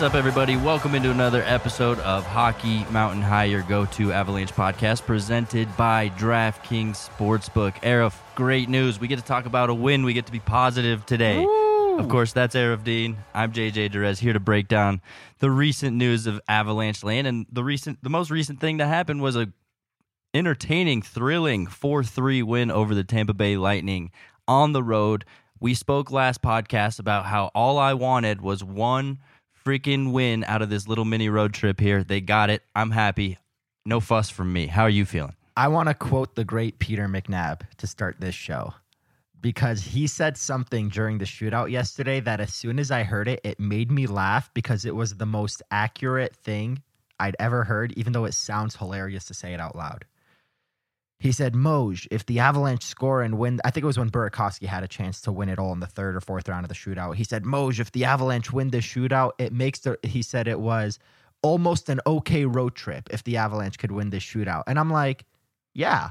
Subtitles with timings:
[0.00, 0.56] What's up, everybody?
[0.56, 6.08] Welcome into another episode of Hockey Mountain High, your go to Avalanche podcast, presented by
[6.16, 7.74] DraftKings Sportsbook.
[7.82, 8.98] Aarif, great news.
[8.98, 10.02] We get to talk about a win.
[10.06, 11.44] We get to be positive today.
[11.98, 13.18] Of course, that's Aarif Dean.
[13.34, 15.02] I'm JJ Derez here to break down
[15.38, 17.26] the recent news of Avalanche land.
[17.26, 19.52] And the recent, the most recent thing that happened was a
[20.32, 24.12] entertaining, thrilling 4 3 win over the Tampa Bay Lightning
[24.48, 25.26] on the road.
[25.60, 29.18] We spoke last podcast about how all I wanted was one
[29.64, 32.02] freaking win out of this little mini road trip here.
[32.02, 32.62] They got it.
[32.74, 33.38] I'm happy.
[33.84, 34.66] No fuss from me.
[34.66, 35.34] How are you feeling?
[35.56, 38.74] I want to quote the great Peter McNab to start this show
[39.40, 43.40] because he said something during the shootout yesterday that as soon as I heard it,
[43.44, 46.82] it made me laugh because it was the most accurate thing
[47.18, 50.04] I'd ever heard, even though it sounds hilarious to say it out loud.
[51.20, 54.66] He said, Moj, if the Avalanche score and win, I think it was when Burakovsky
[54.66, 56.74] had a chance to win it all in the third or fourth round of the
[56.74, 57.14] shootout.
[57.14, 60.60] He said, Moj, if the Avalanche win this shootout, it makes the, he said it
[60.60, 60.98] was
[61.42, 64.62] almost an okay road trip if the Avalanche could win this shootout.
[64.66, 65.26] And I'm like,
[65.74, 66.10] yeah,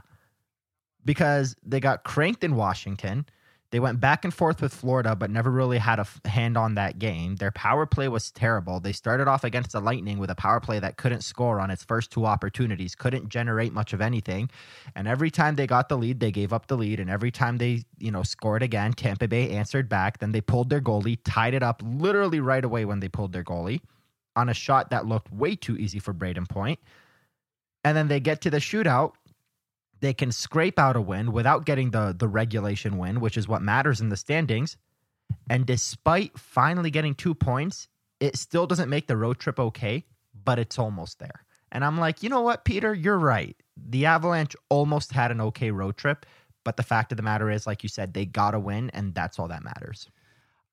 [1.04, 3.26] because they got cranked in Washington.
[3.72, 6.74] They went back and forth with Florida, but never really had a f- hand on
[6.74, 7.36] that game.
[7.36, 8.80] Their power play was terrible.
[8.80, 11.84] They started off against the Lightning with a power play that couldn't score on its
[11.84, 14.50] first two opportunities, couldn't generate much of anything.
[14.96, 17.00] And every time they got the lead, they gave up the lead.
[17.00, 20.18] And every time they, you know, scored again, Tampa Bay answered back.
[20.18, 23.44] Then they pulled their goalie, tied it up literally right away when they pulled their
[23.44, 23.82] goalie
[24.36, 26.80] on a shot that looked way too easy for Brayden Point.
[27.84, 29.14] And then they get to the shootout
[30.02, 33.62] they can scrape out a win without getting the the regulation win, which is what
[33.62, 34.78] matters in the standings.
[35.50, 37.88] And despite finally getting two points,
[38.20, 40.06] it still doesn't make the road trip okay,
[40.44, 41.46] but it's almost there.
[41.72, 43.56] And I'm like, you know what, Peter, you're right.
[43.78, 46.26] The Avalanche almost had an okay road trip,
[46.64, 49.14] but the fact of the matter is, like you said, they got to win, and
[49.14, 50.08] that's all that matters.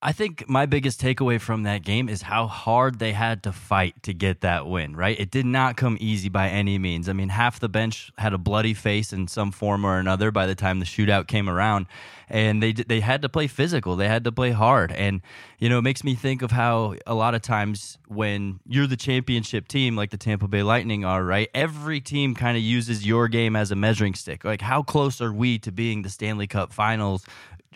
[0.02, 4.02] I think my biggest takeaway from that game is how hard they had to fight
[4.02, 5.18] to get that win, right?
[5.18, 7.08] It did not come easy by any means.
[7.08, 10.44] I mean, half the bench had a bloody face in some form or another by
[10.44, 11.86] the time the shootout came around,
[12.28, 13.96] and they they had to play physical.
[13.96, 14.92] They had to play hard.
[14.92, 15.22] And
[15.58, 18.98] you know, it makes me think of how a lot of times when you're the
[18.98, 21.48] championship team like the Tampa Bay Lightning are, right?
[21.54, 24.44] Every team kind of uses your game as a measuring stick.
[24.44, 27.24] Like how close are we to being the Stanley Cup Finals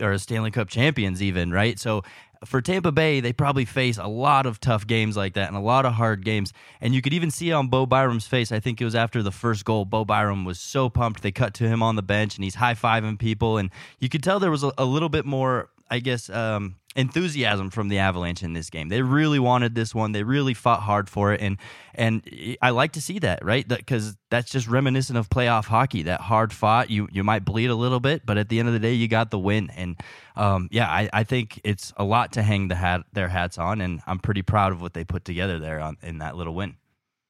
[0.00, 1.78] or Stanley Cup champions, even, right?
[1.78, 2.02] So
[2.44, 5.60] for Tampa Bay, they probably face a lot of tough games like that and a
[5.60, 6.52] lot of hard games.
[6.80, 9.30] And you could even see on Bo Byram's face, I think it was after the
[9.30, 11.22] first goal, Bo Byram was so pumped.
[11.22, 13.58] They cut to him on the bench and he's high fiving people.
[13.58, 17.70] And you could tell there was a, a little bit more, I guess, um, enthusiasm
[17.70, 18.88] from the Avalanche in this game.
[18.88, 20.12] They really wanted this one.
[20.12, 21.56] They really fought hard for it, and
[21.94, 22.22] and
[22.62, 23.66] I like to see that, right?
[23.66, 26.02] Because that, that's just reminiscent of playoff hockey.
[26.02, 26.90] That hard fought.
[26.90, 29.08] You you might bleed a little bit, but at the end of the day, you
[29.08, 29.70] got the win.
[29.76, 29.96] And
[30.36, 33.80] um, yeah, I, I think it's a lot to hang the hat their hats on,
[33.80, 36.76] and I'm pretty proud of what they put together there on, in that little win.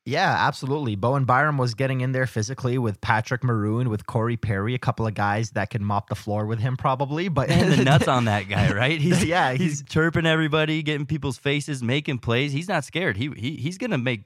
[0.06, 0.96] Yeah, absolutely.
[0.96, 5.06] Bowen Byram was getting in there physically with Patrick Maroon, with Corey Perry, a couple
[5.06, 7.28] of guys that can mop the floor with him probably.
[7.28, 8.98] But and the nuts on that guy, right?
[9.00, 12.52] He's yeah, he's, he's chirping everybody, getting people's faces, making plays.
[12.52, 13.18] He's not scared.
[13.18, 14.22] He he he's gonna make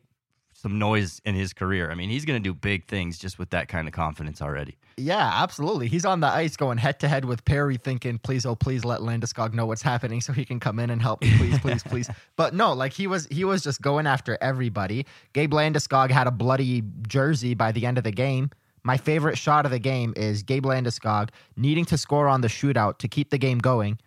[0.52, 1.90] some noise in his career.
[1.90, 4.78] I mean, he's gonna do big things just with that kind of confidence already.
[4.96, 5.88] Yeah, absolutely.
[5.88, 9.00] He's on the ice going head to head with Perry, thinking, please, oh, please let
[9.00, 12.10] Landeskog know what's happening so he can come in and help me, please, please, please.
[12.36, 15.06] But no, like he was he was just going after everybody.
[15.32, 18.50] Gabe Landeskog had a bloody jersey by the end of the game.
[18.84, 22.98] My favorite shot of the game is Gabe Landeskog needing to score on the shootout
[22.98, 23.98] to keep the game going.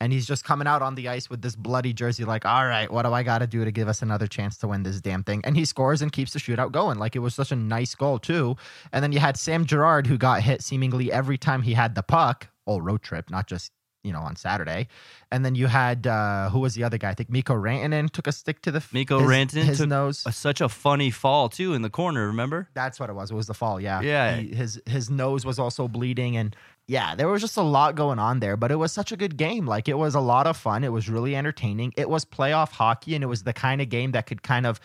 [0.00, 2.90] And he's just coming out on the ice with this bloody jersey, like, all right,
[2.90, 5.22] what do I got to do to give us another chance to win this damn
[5.22, 5.40] thing?
[5.44, 6.98] And he scores and keeps the shootout going.
[6.98, 8.56] Like, it was such a nice goal, too.
[8.92, 12.02] And then you had Sam Girard, who got hit seemingly every time he had the
[12.02, 13.70] puck, all road trip, not just,
[14.02, 14.88] you know, on Saturday.
[15.30, 17.10] And then you had, uh, who was the other guy?
[17.10, 19.88] I think Mikko Rantanen took a stick to the f- Mikko his, Rantanen his took
[19.88, 20.24] nose.
[20.26, 22.68] a, such a funny fall, too, in the corner, remember?
[22.74, 23.30] That's what it was.
[23.30, 23.80] It was the fall.
[23.80, 24.02] Yeah.
[24.02, 24.36] Yeah.
[24.36, 26.54] He, his his nose was also bleeding, and
[26.86, 28.56] yeah, there was just a lot going on there.
[28.56, 29.66] But it was such a good game.
[29.66, 30.84] Like it was a lot of fun.
[30.84, 31.92] It was really entertaining.
[31.96, 34.80] It was playoff hockey, and it was the kind of game that could kind of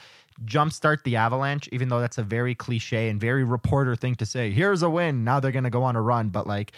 [0.46, 1.68] jumpstart the Avalanche.
[1.72, 4.52] Even though that's a very cliche and very reporter thing to say.
[4.52, 5.24] Here's a win.
[5.24, 6.30] Now they're gonna go on a run.
[6.30, 6.72] But like,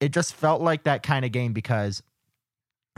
[0.00, 2.02] it just felt like that kind of game because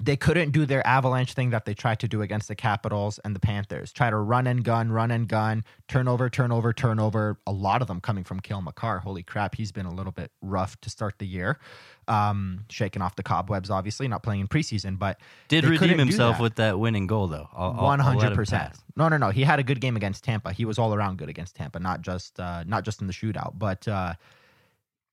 [0.01, 3.35] they couldn't do their avalanche thing that they tried to do against the Capitals and
[3.35, 3.93] the Panthers.
[3.93, 7.39] Try to run and gun, run and gun, turnover, turnover, turnover.
[7.47, 9.01] A lot of them coming from Cale Makar.
[9.01, 11.59] Holy crap, he's been a little bit rough to start the year.
[12.07, 16.43] Um, shaking off the cobwebs, obviously, not playing in preseason, but Did redeem himself that.
[16.43, 17.49] with that winning goal, though.
[17.53, 18.75] One hundred percent.
[18.97, 19.29] No, no, no.
[19.31, 20.53] He had a good game against Tampa.
[20.53, 23.59] He was all around good against Tampa, not just uh, not just in the shootout.
[23.59, 24.15] But uh,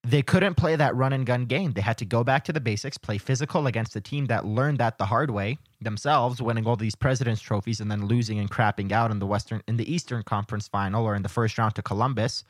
[0.05, 1.71] they couldn't play that run and gun game.
[1.71, 4.77] They had to go back to the basics, play physical against a team that learned
[4.77, 8.91] that the hard way themselves, winning all these presidents trophies and then losing and crapping
[8.91, 11.81] out in the Western in the Eastern Conference final or in the first round to
[11.81, 12.43] Columbus.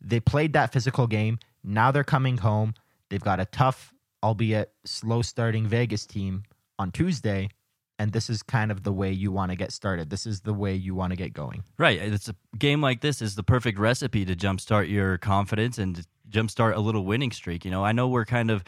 [0.00, 1.38] They played that physical game.
[1.62, 2.74] Now they're coming home.
[3.10, 3.92] They've got a tough,
[4.22, 6.42] albeit slow starting Vegas team
[6.78, 7.50] on Tuesday.
[8.00, 10.08] And this is kind of the way you want to get started.
[10.08, 11.64] This is the way you want to get going.
[11.78, 12.00] Right.
[12.00, 16.74] It's a game like this is the perfect recipe to jumpstart your confidence and jumpstart
[16.74, 17.64] a little winning streak.
[17.64, 18.64] You know, I know we're kind of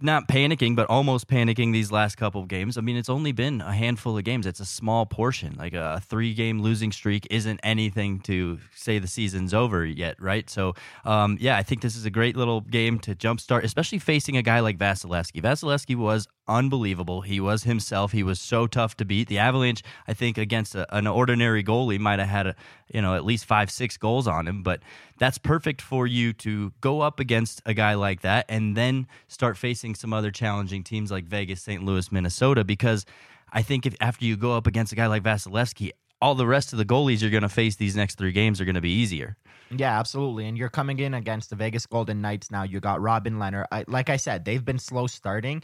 [0.00, 2.78] not panicking, but almost panicking these last couple of games.
[2.78, 4.46] I mean, it's only been a handful of games.
[4.46, 5.56] It's a small portion.
[5.58, 10.48] Like a three game losing streak isn't anything to say the season's over yet, right?
[10.48, 10.74] So,
[11.04, 14.42] um, yeah, I think this is a great little game to jumpstart, especially facing a
[14.42, 15.42] guy like Vasilevskiy.
[15.42, 17.20] Vasilevskiy was unbelievable.
[17.20, 18.12] He was himself.
[18.12, 19.28] He was so tough to beat.
[19.28, 22.54] The Avalanche, I think, against a, an ordinary goalie, might have had a,
[22.92, 24.62] you know at least five, six goals on him.
[24.62, 24.80] But
[25.18, 29.56] that's perfect for you to go up against a guy like that and then start
[29.56, 31.82] facing some other challenging teams like Vegas, St.
[31.82, 32.64] Louis, Minnesota.
[32.64, 33.04] Because
[33.52, 36.72] I think if after you go up against a guy like Vasilevskiy, all the rest
[36.72, 38.90] of the goalies you're going to face these next three games are going to be
[38.90, 39.36] easier.
[39.70, 40.46] Yeah, absolutely.
[40.46, 42.62] And you're coming in against the Vegas Golden Knights now.
[42.62, 43.64] You got Robin Lehner.
[43.70, 45.62] I, like I said, they've been slow starting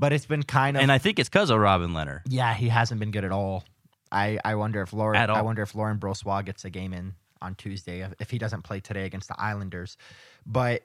[0.00, 0.82] but it's been kind of.
[0.82, 2.22] And I think it's because of Robin Lehner.
[2.26, 3.64] Yeah, he hasn't been good at all.
[4.10, 7.54] I, I wonder if Lauren I wonder if Laurent Brossoit gets a game in on
[7.54, 9.96] Tuesday if he doesn't play today against the Islanders.
[10.46, 10.82] But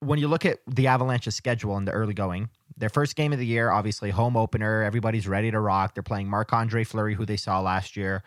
[0.00, 3.38] when you look at the Avalanche's schedule in the early going, their first game of
[3.38, 5.94] the year, obviously home opener, everybody's ready to rock.
[5.94, 8.22] They're playing Marc Andre Fleury, who they saw last year,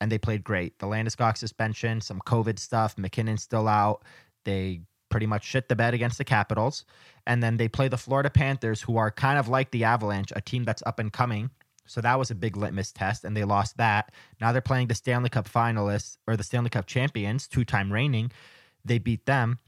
[0.00, 0.78] and they played great.
[0.78, 4.04] The Landeskog suspension, some COVID stuff, MacKinnon's still out.
[4.44, 6.84] They pretty much shit the bed against the Capitals.
[7.26, 10.40] And then they play the Florida Panthers, who are kind of like the Avalanche, a
[10.40, 11.50] team that's up and coming.
[11.86, 14.12] So that was a big litmus test, and they lost that.
[14.40, 18.30] Now they're playing the Stanley Cup finalists or the Stanley Cup champions, two time reigning.
[18.84, 19.58] They beat them.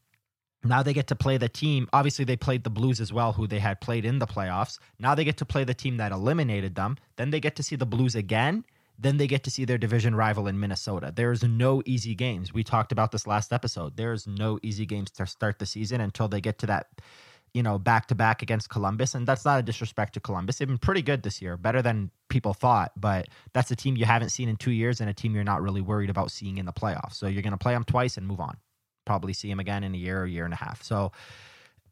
[0.65, 1.89] Now they get to play the team.
[1.93, 4.79] Obviously, they played the Blues as well, who they had played in the playoffs.
[4.99, 6.97] Now they get to play the team that eliminated them.
[7.17, 8.65] Then they get to see the Blues again
[8.99, 11.13] then they get to see their division rival in Minnesota.
[11.15, 12.53] There's no easy games.
[12.53, 13.97] We talked about this last episode.
[13.97, 16.89] There's no easy games to start the season until they get to that,
[17.57, 19.15] you know, back to back against Columbus.
[19.15, 20.59] And that's not a disrespect to Columbus.
[20.59, 22.93] They've been pretty good this year, better than people thought.
[22.97, 25.63] But that's a team you haven't seen in two years and a team you're not
[25.63, 27.15] really worried about seeing in the playoffs.
[27.15, 28.59] So you're going to play them twice and move on.
[29.07, 30.83] Probably see them again in a year or year and a half.
[30.83, 31.13] So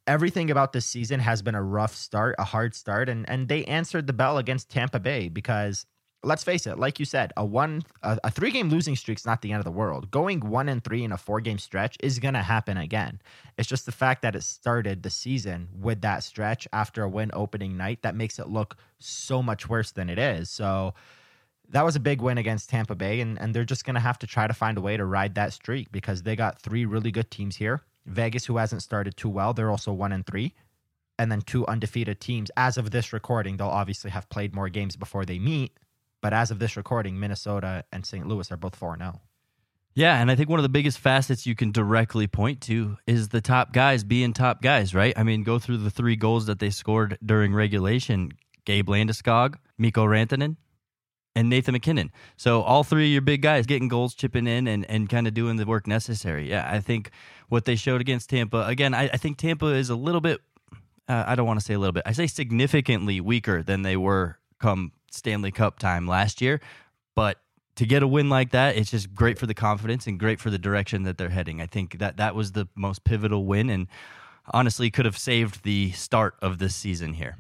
[0.07, 3.65] everything about this season has been a rough start, a hard start, and and they
[3.65, 5.87] answered the bell against Tampa Bay because
[6.25, 9.27] let's face it, like you said, a one a, a three game losing streak is
[9.27, 10.11] not the end of the world.
[10.11, 13.21] Going one and three in a four game stretch is gonna happen again.
[13.59, 17.31] It's just the fact that it started the season with that stretch after a win
[17.33, 20.51] opening night that makes it look so much worse than it is.
[20.51, 20.95] So
[21.71, 24.27] that was a big win against Tampa Bay, and, and they're just gonna have to
[24.27, 27.31] try to find a way to ride that streak because they got three really good
[27.31, 27.83] teams here.
[28.07, 30.55] Vegas, who hasn't started too well, they're also one and three.
[31.17, 32.51] And then two undefeated teams.
[32.57, 35.71] As of this recording, they'll obviously have played more games before they meet
[36.25, 38.27] but as of this recording, Minnesota and St.
[38.27, 39.21] Louis are both 4 0.
[39.95, 43.29] Yeah, and I think one of the biggest facets you can directly point to is
[43.29, 45.13] the top guys being top guys, right?
[45.19, 48.33] I mean, go through the three goals that they scored during regulation
[48.65, 50.57] Gabe Landeskog, Mikko Rantanen,
[51.37, 52.11] and Nathan MacKinnon.
[52.39, 55.35] So all three of your big guys getting goals, chipping in, and, and kind of
[55.35, 56.49] doing the work necessary.
[56.49, 57.11] Yeah, I think
[57.51, 60.41] what they showed against Tampa, again, I, I think Tampa is a little bit,
[61.07, 63.99] uh, I don't want to say a little bit, I say significantly weaker than they
[63.99, 66.61] were come Stanley Cup time last year.
[67.15, 67.39] But
[67.77, 70.51] to get a win like that, it's just great for the confidence and great for
[70.51, 71.61] the direction that they're heading.
[71.61, 73.89] I think that that was the most pivotal win and
[74.53, 77.37] honestly could have saved the start of this season here.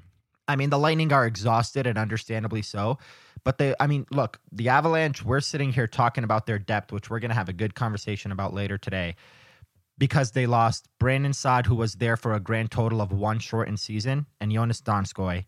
[0.46, 2.98] I mean, the Lightning are exhausted and understandably so.
[3.44, 7.10] But they, I mean, look, the Avalanche, we're sitting here talking about their depth, which
[7.10, 9.16] we're going to have a good conversation about later today
[9.98, 13.80] because they lost Brandon Saad, who was there for a grand total of one shortened
[13.80, 15.44] season, and Joonas Donskoi,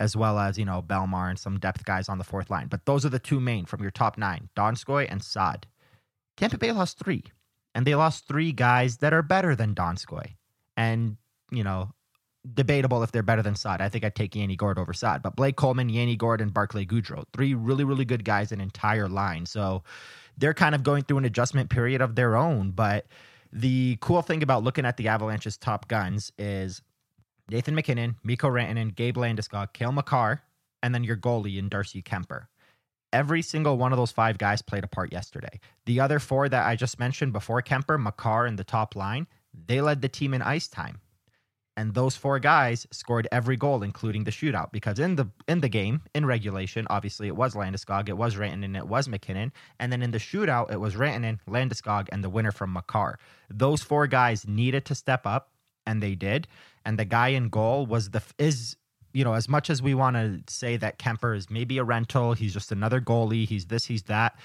[0.00, 2.68] as well as, you know, Belmar and some depth guys on the fourth line.
[2.68, 5.66] But those are the two main from your top nine Donskoi and Saad.
[6.36, 7.24] Tampa Bay lost three,
[7.74, 10.36] and they lost three guys that are better than Donskoi.
[10.76, 11.16] And,
[11.50, 11.92] you know,
[12.54, 13.80] debatable if they're better than Saad.
[13.80, 15.22] I think I'd take Yanni Gourde over Saad.
[15.22, 19.08] But Blake Coleman, Yanni Gourde, and Barclay Goodrow, three really, really good guys, an entire
[19.08, 19.46] line.
[19.46, 19.82] So
[20.36, 22.70] they're kind of going through an adjustment period of their own.
[22.70, 23.06] But
[23.52, 26.82] the cool thing about looking at the Avalanche's top guns is
[27.50, 30.42] Nathan MacKinnon, Mikko Rantanen, Gabe Landeskog, Cale Makar,
[30.82, 32.46] and then your goalie in Darcy Kuemper.
[33.12, 35.60] Every single one of those five guys played a part yesterday.
[35.86, 39.26] The other four that I just mentioned before Kuemper, Makar, and the top line,
[39.66, 41.00] they led the team in ice time.
[41.74, 44.72] And those four guys scored every goal, including the shootout.
[44.72, 48.76] Because in the in the game, in regulation, obviously it was Landeskog, it was Rantanen,
[48.76, 52.50] it was MacKinnon, and then in the shootout, it was Rantanen, Landeskog, and the winner
[52.50, 53.20] from Makar.
[53.48, 55.52] Those four guys needed to step up
[55.88, 56.46] and they did.
[56.84, 58.76] And the guy in goal was the is
[59.12, 62.32] you know as much as we want to say that Kuemper is maybe a rental,
[62.32, 63.46] he's just another goalie.
[63.46, 64.38] He's this, he's that.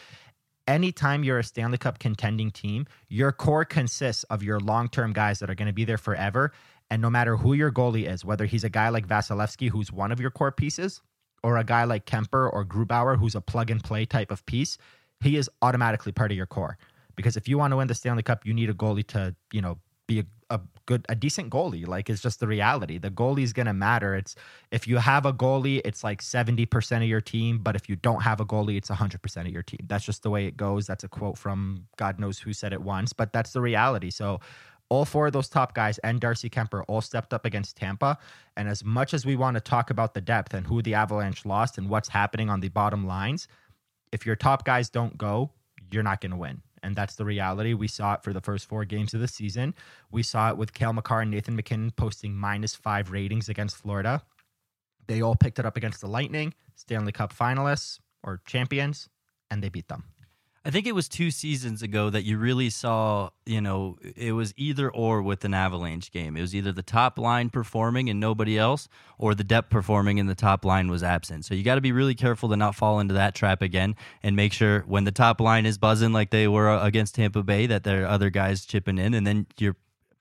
[0.66, 5.40] Anytime you're a Stanley Cup contending team, your core consists of your long term guys
[5.40, 6.54] that are going to be there forever.
[6.90, 10.12] And no matter who your goalie is, whether he's a guy like Vasilevskiy, who's one
[10.12, 11.02] of your core pieces,
[11.44, 14.78] or a guy like Kuemper or Grubauer, who's a plug and play type of piece,
[15.20, 16.78] he is automatically part of your core.
[17.16, 19.62] Because if you want to win the Stanley Cup, you need a goalie to, you
[19.62, 21.88] know, be a, a good, a decent goalie.
[21.88, 22.98] Like it's just the reality.
[22.98, 24.16] The goalie is going to matter.
[24.16, 24.36] It's
[24.72, 27.60] if you have a goalie, it's like 70% of your team.
[27.60, 29.80] But if you don't have a goalie, it's 100% of your team.
[29.88, 30.88] That's just the way it goes.
[30.88, 34.10] That's a quote from God knows who said it once, but that's the reality.
[34.10, 34.40] So
[34.90, 38.18] all four of those top guys and Darcy Kuemper all stepped up against Tampa.
[38.56, 41.46] And as much as we want to talk about the depth and who the Avalanche
[41.46, 43.48] lost and what's happening on the bottom lines,
[44.12, 45.52] if your top guys don't go,
[45.92, 46.62] you're not going to win.
[46.84, 47.74] And that's the reality.
[47.74, 49.74] We saw it for the first four games of the season.
[50.12, 54.22] We saw it with Cale Makar and Nathan MacKinnon posting minus five ratings against Florida.
[55.08, 59.10] They all picked it up against the Lightning, Stanley Cup finalists or champions,
[59.50, 60.04] and they beat them.
[60.66, 64.54] I think it was two seasons ago that you really saw, you know, it was
[64.56, 66.38] either or with an Avalanche game.
[66.38, 70.30] It was either the top line performing and nobody else, or the depth performing and
[70.30, 71.44] the top line was absent.
[71.44, 74.38] So you got to be really careful to not fall into that trap again and
[74.38, 77.66] make sure when the top line is buzzing like they were uh, against Tampa Bay
[77.66, 79.76] that there are other guys chipping in, and then you're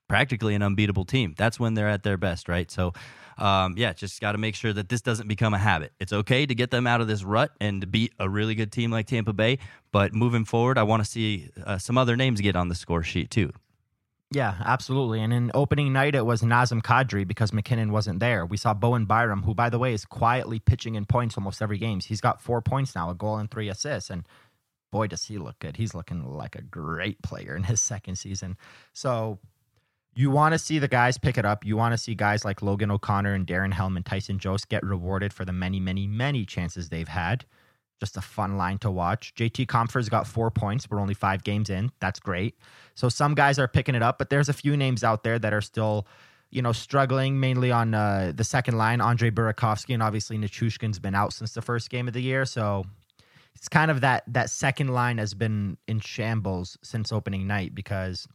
[0.09, 1.35] practically an unbeatable team.
[1.39, 2.69] That's when they're at their best, right?
[2.69, 2.95] So
[3.43, 5.93] um, yeah, just got to make sure that this doesn't become a habit.
[5.99, 8.71] It's okay to get them out of this rut and to beat a really good
[8.71, 9.59] team like Tampa Bay,
[9.91, 13.03] but moving forward, I want to see uh, some other names get on the score
[13.03, 13.53] sheet too.
[14.31, 15.21] Yeah, absolutely.
[15.21, 18.47] And in opening night, it was Nazem Kadri because MacKinnon wasn't there.
[18.47, 21.79] We saw Bowen Byram, who, by the way, is quietly pitching in points almost every
[21.79, 22.01] game.
[22.01, 24.09] He's got four points now, a goal and three assists.
[24.09, 24.25] And
[24.93, 25.77] boy, does he look good.
[25.77, 28.57] He's looking like a great player in his second season.
[28.93, 29.39] So
[30.15, 31.65] you want to see the guys pick it up.
[31.65, 34.85] You want to see guys like Logan O'Connor and Darren Helm and Tyson Jost get
[34.85, 37.45] rewarded for the many, many, many chances they've had.
[37.99, 39.33] Just a fun line to watch.
[39.37, 40.91] JT Compher's got four points.
[40.91, 41.93] We're only five games in.
[42.01, 42.59] That's great.
[42.95, 45.55] So some guys are picking it up, but there's a few names out there that
[45.55, 46.07] are still,
[46.51, 49.01] you know, struggling mainly on uh, the second line.
[49.01, 52.45] Andre Burakovsky and obviously Nichushkin's been out since the first game of the year.
[52.45, 52.85] So
[53.55, 58.27] it's kind of that that second line has been in shambles since opening night because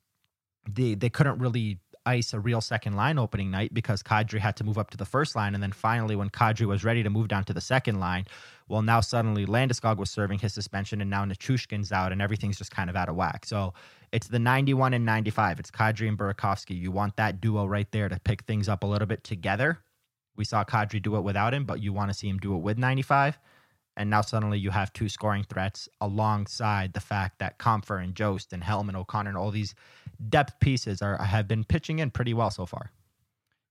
[0.70, 4.64] they they couldn't really ice a real second line opening night because Kadri had to
[4.64, 5.54] move up to the first line.
[5.54, 8.26] And then finally, when Kadri was ready to move down to the second line,
[8.70, 12.72] well, now suddenly Landeskog was serving his suspension and now Nichushkin's out and everything's just
[12.72, 13.46] kind of out of whack.
[13.46, 13.74] So
[14.14, 15.60] it's the 91 and 95.
[15.60, 16.80] It's Kadri and Burakovsky.
[16.80, 19.80] You want that duo right there to pick things up a little bit together.
[20.38, 22.62] We saw Kadri do it without him, but you want to see him do it
[22.62, 23.38] with 95.
[23.98, 28.54] And now suddenly you have two scoring threats alongside the fact that Compher and Jost
[28.54, 29.74] and Helm and O'Connor and all these
[30.30, 32.92] depth pieces are have been pitching in pretty well so far.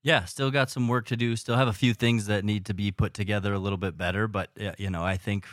[0.03, 1.35] Yeah, still got some work to do.
[1.35, 4.29] Still have a few things that need to be put together a little bit better,
[4.29, 5.47] but you know, I think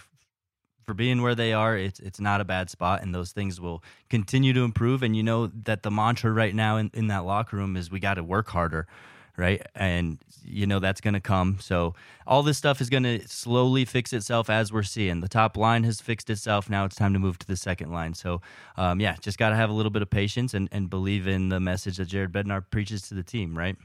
[0.85, 3.83] for being where they are, it's it's not a bad spot, and those things will
[4.09, 5.01] continue to improve.
[5.01, 7.99] And you know that the mantra right now in, in that locker room is we
[7.99, 8.87] got to work harder
[9.37, 9.61] right?
[9.75, 11.57] And you know that's going to come.
[11.59, 11.95] So
[12.27, 15.21] all this stuff is going to slowly fix itself as we're seeing.
[15.21, 16.69] The top line has fixed itself.
[16.69, 18.13] Now it's time to move to the second line.
[18.13, 18.41] So
[18.77, 21.49] um, yeah, just got to have a little bit of patience and, and believe in
[21.49, 23.75] the message that Jared Bednar preaches to the team, right?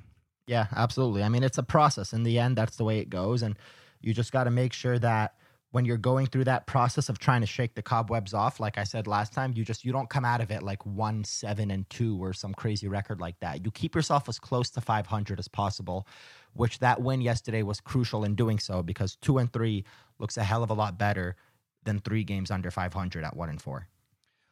[0.46, 1.22] Yeah, absolutely.
[1.22, 2.12] I mean, it's a process.
[2.12, 3.56] In the end, that's the way it goes, and
[4.00, 5.34] you just got to make sure that
[5.70, 8.84] when you're going through that process of trying to shake the cobwebs off like i
[8.84, 11.88] said last time you just you don't come out of it like one seven and
[11.90, 13.64] two or some crazy record like that.
[13.64, 16.06] You keep yourself as close to 500 as possible
[16.54, 19.84] which that win yesterday was crucial in doing so because two and three
[20.18, 21.36] looks a hell of a lot better
[21.84, 23.88] than three games under 500 at one and four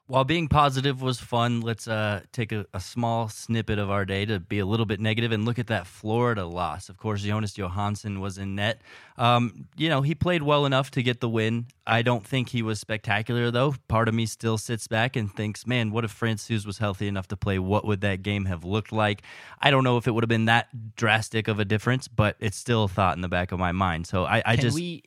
[0.08, 4.24] while being positive was fun, let's uh, take a, a, small snippet of our day
[4.24, 6.88] to be a little bit negative and look at that Florida loss.
[6.88, 8.82] Of course, Jonas Johansson was in net.
[9.18, 11.66] Um, you know, he played well enough to get the win.
[11.88, 13.74] I don't think he was spectacular, though.
[13.88, 17.26] Part of me still sits back and thinks, man, what if Francouz was healthy enough
[17.28, 17.58] to play?
[17.58, 19.22] What would that game have looked like?
[19.60, 22.56] I don't know if it would have been that drastic of a difference, but it's
[22.56, 24.06] still a thought in the back of my mind.
[24.06, 24.76] So I, I can just.
[24.76, 25.02] We,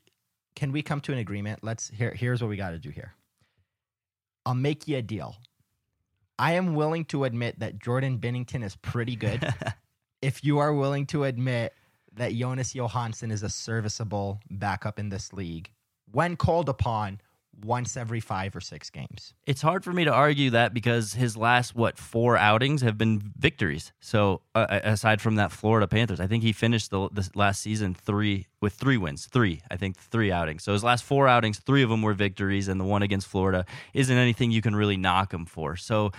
[0.55, 1.63] can we come to an agreement?
[1.63, 2.13] Let's here.
[2.13, 3.13] Here's what we got to do here
[4.45, 5.37] I'll make you a deal.
[6.37, 9.53] I am willing to admit that Jordan Binnington is pretty good.
[10.21, 11.73] if you are willing to admit
[12.13, 15.69] that Jonas Johansson is a serviceable backup in this league,
[16.11, 17.21] when called upon,
[17.63, 19.33] once every five or six games.
[19.45, 23.33] It's hard for me to argue that because his last what four outings have been
[23.37, 23.91] victories.
[23.99, 27.93] So uh, aside from that Florida Panthers, I think he finished the, the, last season
[27.93, 30.63] three with three wins, three I think three outings.
[30.63, 33.65] So his last four outings, three of them were victories, and the one against Florida
[33.93, 35.75] isn't anything you can really knock him for.
[35.75, 36.11] So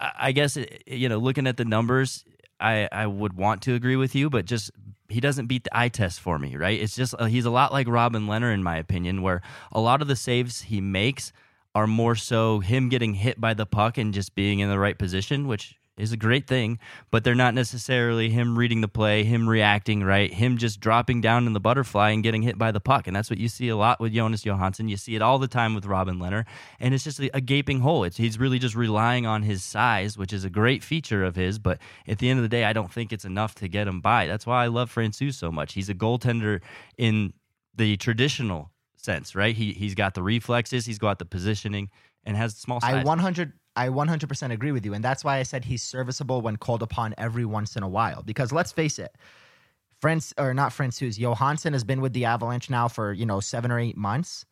[0.00, 2.24] I guess you know looking at the numbers.
[2.60, 4.70] I, I would want to agree with you, but just
[5.14, 6.78] he doesn't beat the eye test for me, right?
[6.78, 10.02] It's just uh, he's a lot like Robin Lehner in my opinion, where a lot
[10.02, 11.32] of the saves he makes
[11.74, 14.98] are more so him getting hit by the puck and just being in the right
[14.98, 16.78] position, which is a great thing,
[17.10, 21.46] but they're not necessarily him reading the play, him reacting right, him just dropping down
[21.46, 23.06] in the butterfly and getting hit by the puck.
[23.06, 24.88] And that's what you see a lot with Jonas Johansson.
[24.88, 26.44] You see it all the time with Robin Lehner.
[26.80, 28.02] And it's just a, gaping hole.
[28.04, 31.58] It's, he's really just relying on his size, which is a great feature of his.
[31.58, 34.00] But at the end of the day, I don't think it's enough to get him
[34.00, 34.26] by.
[34.26, 35.74] That's why I love Francouz so much.
[35.74, 36.60] He's a goaltender
[36.98, 37.34] in
[37.76, 39.54] the traditional sense, right?
[39.54, 41.90] He, he's got the reflexes, he's got the positioning,
[42.24, 42.94] and has small size.
[42.94, 44.94] I 100 I 100% agree with you.
[44.94, 48.22] And that's why I said he's serviceable when called upon every once in a while.
[48.22, 49.16] Because let's face it,
[50.04, 53.70] Friends or not Francouz, Johansson has been with the Avalanche now for, you know, seven
[53.70, 54.44] or eight months.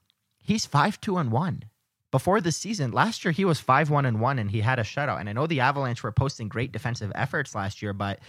[0.42, 1.64] He's 5 2 and 1.
[2.10, 4.82] Before this season, last year he was 5 1 and 1 and he had a
[4.82, 5.20] shutout.
[5.20, 8.20] And I know the Avalanche were posting great defensive efforts last year, but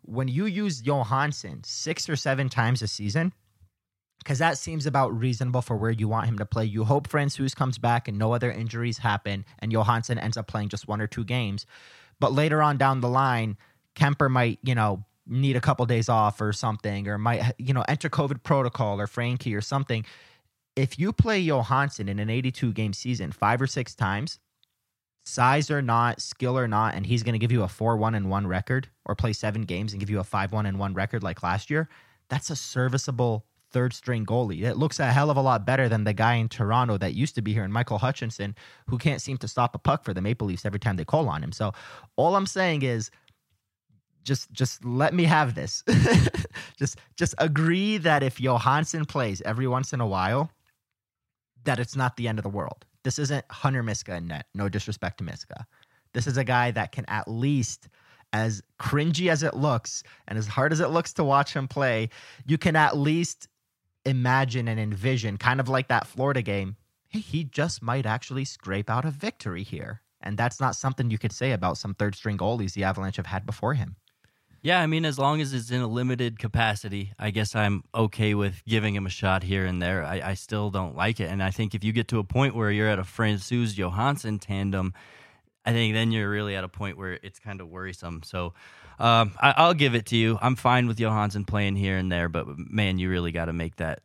[0.00, 3.32] when you use Johansson six or seven times a season,
[4.22, 6.64] because that seems about reasonable for where you want him to play.
[6.64, 10.68] You hope Francouz comes back and no other injuries happen, and Johansson ends up playing
[10.68, 11.66] just one or two games.
[12.20, 13.56] But later on down the line,
[13.96, 17.84] Kuemper might, you know, need a couple days off or something, or might, you know,
[17.88, 20.04] enter COVID protocol or Frankie or something.
[20.76, 24.38] If you play Johansson in an 82 game season five or six times,
[25.24, 28.14] size or not, skill or not, and he's going to give you a 4 1
[28.14, 30.94] and 1 record or play seven games and give you a 5 1 and 1
[30.94, 31.88] record like last year,
[32.28, 34.62] that's a serviceable third string goalie.
[34.62, 37.34] It looks a hell of a lot better than the guy in Toronto that used
[37.36, 38.54] to be here, and Michael Hutchinson,
[38.88, 41.28] who can't seem to stop a puck for the Maple Leafs every time they call
[41.28, 41.52] on him.
[41.52, 41.72] So
[42.16, 43.10] all I'm saying is
[44.24, 45.82] just just let me have this.
[46.78, 50.50] just just agree that if Johansson plays every once in a while,
[51.64, 52.84] that it's not the end of the world.
[53.04, 54.46] This isn't Hunter Miska in net.
[54.54, 55.66] No disrespect to Miska.
[56.14, 57.88] This is a guy that can at least
[58.32, 62.08] as cringy as it looks and as hard as it looks to watch him play,
[62.46, 63.48] you can at least
[64.04, 66.76] imagine and envision, kind of like that Florida game,
[67.08, 70.02] hey, he just might actually scrape out a victory here.
[70.20, 73.26] And that's not something you could say about some third string goalies the Avalanche have
[73.26, 73.96] had before him.
[74.64, 78.34] Yeah, I mean, as long as it's in a limited capacity, I guess I'm okay
[78.34, 80.04] with giving him a shot here and there.
[80.04, 81.28] I, I still don't like it.
[81.28, 84.38] And I think if you get to a point where you're at a Francouz Johansson
[84.38, 84.94] tandem,
[85.64, 88.22] I think then you're really at a point where it's kind of worrisome.
[88.24, 88.54] So
[89.02, 90.38] um, I, will give it to you.
[90.40, 93.76] I'm fine with Johansson playing here and there, but man, you really got to make
[93.76, 94.00] that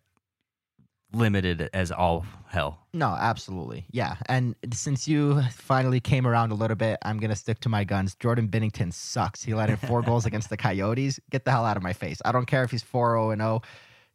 [1.14, 2.80] limited as all hell.
[2.94, 3.86] No, absolutely.
[3.92, 4.16] Yeah.
[4.28, 7.84] And since you finally came around a little bit, I'm going to stick to my
[7.84, 8.16] guns.
[8.16, 9.44] Jordan Binnington sucks.
[9.44, 11.20] He let in four goals against the Coyotes.
[11.30, 12.20] Get the hell out of my face.
[12.26, 13.62] I don't care if he's 4 0 0.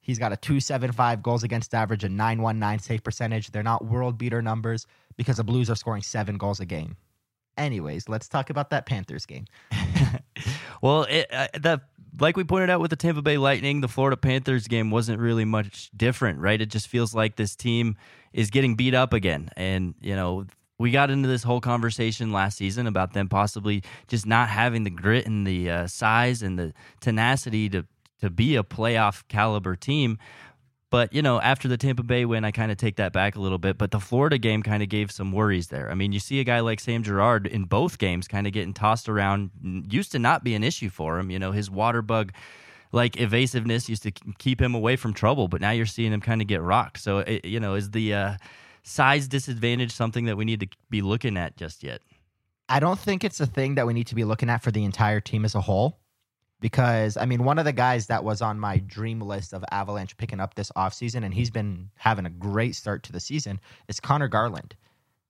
[0.00, 3.52] He's got a 275 goals against average, a 919 save percentage.
[3.52, 4.84] They're not world beater numbers
[5.16, 6.96] because the Blues are scoring seven goals a game.
[7.56, 9.46] Anyways, let's talk about that Panthers game.
[10.82, 11.80] well, it, uh, the
[12.20, 15.44] like we pointed out with the Tampa Bay Lightning, the Florida Panthers game wasn't really
[15.44, 16.60] much different, right?
[16.60, 17.96] It just feels like this team
[18.32, 20.46] is getting beat up again, and you know
[20.78, 24.90] we got into this whole conversation last season about them possibly just not having the
[24.90, 27.86] grit and the uh, size and the tenacity to
[28.20, 30.18] to be a playoff caliber team.
[30.92, 33.40] But, you know, after the Tampa Bay win, I kind of take that back a
[33.40, 33.78] little bit.
[33.78, 35.90] But the Florida game kind of gave some worries there.
[35.90, 38.74] I mean, you see a guy like Sam Girard in both games kind of getting
[38.74, 39.52] tossed around,
[39.90, 41.30] used to not be an issue for him.
[41.30, 42.32] You know, his water bug
[42.92, 46.42] like evasiveness used to keep him away from trouble, but now you're seeing him kind
[46.42, 47.00] of get rocked.
[47.00, 48.36] So, it, you know, is the uh,
[48.82, 52.02] size disadvantage something that we need to be looking at just yet?
[52.68, 54.84] I don't think it's a thing that we need to be looking at for the
[54.84, 56.01] entire team as a whole
[56.62, 60.16] because I mean, one of the guys that was on my dream list of Avalanche
[60.16, 64.00] picking up this offseason, and he's been having a great start to the season, is
[64.00, 64.76] Connor Garland.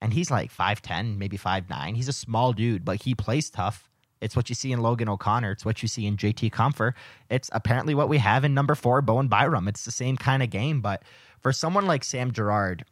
[0.03, 1.97] And he's like 5'10, maybe 5'9.
[1.97, 3.89] He's a small dude, but he plays tough.
[4.21, 5.53] It's what you see in Logan O'Connor.
[5.53, 6.93] It's what you see in JT Compher.
[7.31, 9.69] It's apparently what we have in number four, Bowen Byram.
[9.69, 10.81] It's the same kind of game.
[10.81, 11.03] But
[11.41, 12.85] for someone like Sam Girard,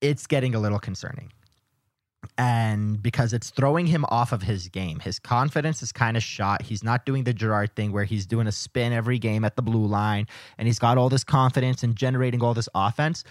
[0.00, 1.32] it's getting a little concerning
[2.38, 5.00] and because it's throwing him off of his game.
[5.00, 6.62] His confidence is kind of shot.
[6.62, 9.62] He's not doing the Girard thing where he's doing a spin every game at the
[9.62, 10.26] blue line
[10.58, 13.24] and he's got all this confidence and generating all this offense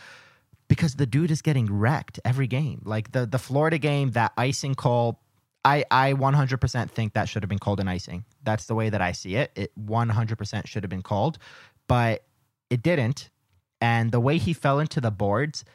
[0.67, 2.82] because the dude is getting wrecked every game.
[2.86, 5.19] Like the the Florida game, that icing call,
[5.63, 8.25] I I 100% think that should have been called an icing.
[8.43, 9.51] That's the way that I see it.
[9.56, 11.38] It 100% should have been called,
[11.88, 12.23] but
[12.69, 13.29] it didn't.
[13.82, 15.65] And the way he fell into the boards,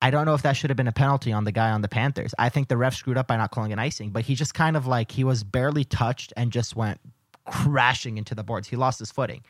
[0.00, 1.88] I don't know if that should have been a penalty on the guy on the
[1.88, 2.34] Panthers.
[2.38, 4.76] I think the ref screwed up by not calling an icing, but he just kind
[4.76, 7.00] of like he was barely touched and just went
[7.46, 8.68] crashing into the boards.
[8.68, 9.42] He lost his footing.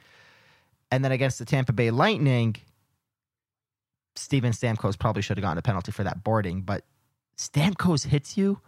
[0.90, 2.56] And then against the Tampa Bay Lightning,
[4.16, 6.84] Steven Stamkos probably should have gotten a penalty for that boarding, but
[7.36, 8.60] Stamkos hits you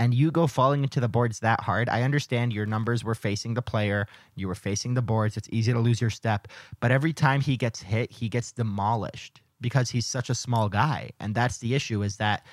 [0.00, 3.54] and you go falling into the boards that hard, I understand your numbers were facing
[3.54, 5.36] the player, you were facing the boards.
[5.36, 6.48] It's easy to lose your step,
[6.80, 11.10] but every time he gets hit, he gets demolished because he's such a small guy.
[11.20, 12.44] And that's the issue is that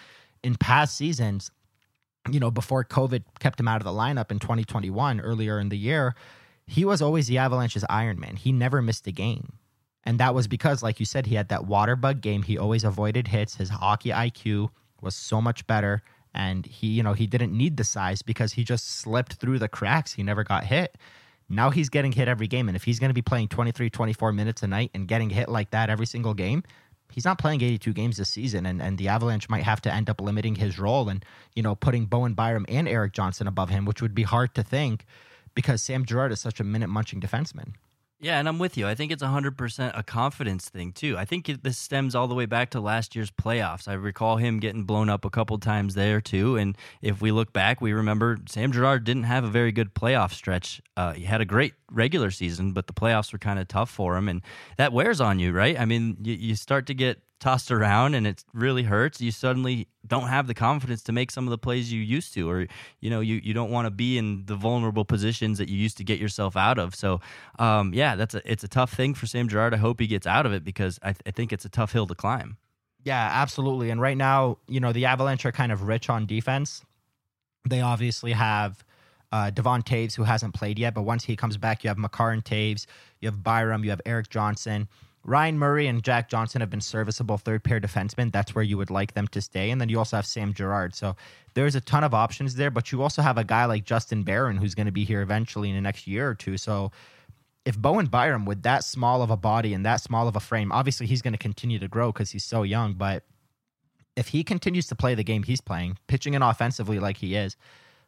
[0.44, 1.52] in past seasons,
[2.30, 5.78] you know, before COVID kept him out of the lineup in 2021 earlier in the
[5.78, 6.16] year,
[6.68, 8.36] he was always the Avalanche's Iron Man.
[8.36, 9.54] He never missed a game.
[10.04, 12.44] And that was because, like you said, he had that water bug game.
[12.44, 13.56] He always avoided hits.
[13.56, 14.70] His hockey IQ
[15.02, 16.02] was so much better.
[16.34, 19.68] And he, you know, he didn't need the size because he just slipped through the
[19.68, 20.14] cracks.
[20.14, 20.98] He never got hit.
[21.50, 22.70] Now he's getting hit every game.
[22.70, 25.50] And if he's going to be playing 23, 24 minutes a night and getting hit
[25.50, 26.64] like that every single game,
[27.12, 28.66] he's not playing 82 games this season.
[28.66, 31.24] And, and the Avalanche might have to end up limiting his role and,
[31.56, 34.64] you know, putting Bowen Byram and Erik Johnson above him, which would be hard to
[34.64, 35.06] think
[35.54, 37.74] because Sam Girard is such a minute munching defenseman.
[38.24, 38.88] Yeah, and I'm with you.
[38.88, 41.18] I think it's 100% a confidence thing, too.
[41.18, 43.88] I think it, this stems all the way back to last year's playoffs.
[43.88, 46.56] I recall him getting blown up a couple times there, too.
[46.56, 50.34] And if we look back, we remember Sam Girard didn't have a very good playoff
[50.34, 50.84] stretch.
[50.96, 54.16] Uh, he had a great regular season, but the playoffs were kind of tough for
[54.16, 54.30] him.
[54.30, 54.44] And
[54.78, 55.80] that wears on you, right?
[55.80, 59.88] I mean, you, you start to get tossed around and it really hurts, you suddenly
[60.08, 62.68] don't have the confidence to make some of the plays you used to, or
[63.02, 65.98] you know, you, you don't want to be in the vulnerable positions that you used
[65.98, 66.96] to get yourself out of.
[66.96, 67.20] So,
[67.60, 69.74] um, yeah, that's a it's a tough thing for Sam Girard.
[69.74, 71.92] I hope he gets out of it because I, th- I think it's a tough
[71.92, 72.58] hill to climb.
[73.04, 73.90] Yeah, absolutely.
[73.90, 76.84] And right now, you know, the Avalanche are kind of rich on defense.
[77.68, 78.84] They obviously have
[79.32, 82.32] uh, Devon Toews, who hasn't played yet, but once he comes back, you have Makar
[82.32, 82.86] and Toews,
[83.20, 84.88] you have Byram, you have Erik Johnson.
[85.24, 88.32] Ryan Murray and Jack Johnson have been serviceable third pair defensemen.
[88.32, 89.70] That's where you would like them to stay.
[89.70, 90.96] And then you also have Sam Girard.
[90.96, 91.16] So
[91.54, 94.58] there's a ton of options there, but you also have a guy like Justin Barron
[94.58, 96.58] who's going to be here eventually in the next year or two.
[96.58, 96.92] So
[97.66, 100.72] if Bowen Byram with that small of a body and that small of a frame,
[100.72, 103.24] obviously he's going to continue to grow because he's so young, but
[104.16, 107.56] if he continues to play the game he's playing, pitching and offensively like he is,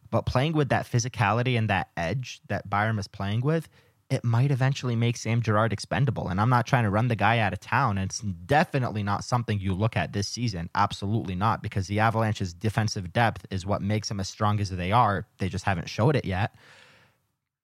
[0.10, 3.69] but playing with that physicality and that edge that Byram is playing with,
[4.10, 6.28] it might eventually make Sam Girard expendable.
[6.28, 7.98] And I'm not trying to run the guy out of town.
[7.98, 10.70] It's definitely not something you look at this season.
[10.76, 14.92] Absolutely not, because the Avalanche's defensive depth is what makes them as strong as they
[14.92, 15.26] are.
[15.39, 16.54] They just haven't showed it yet.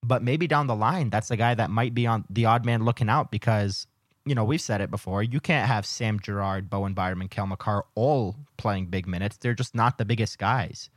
[0.02, 2.86] But maybe down the line, that's the guy that might be on the odd man
[2.86, 3.86] looking out because,
[4.26, 5.22] you know, we've said it before.
[5.22, 9.38] You can't have Sam Girard, Bowen Byram, and Cale Makar all playing big minutes.
[9.38, 10.90] They're just not the biggest guys.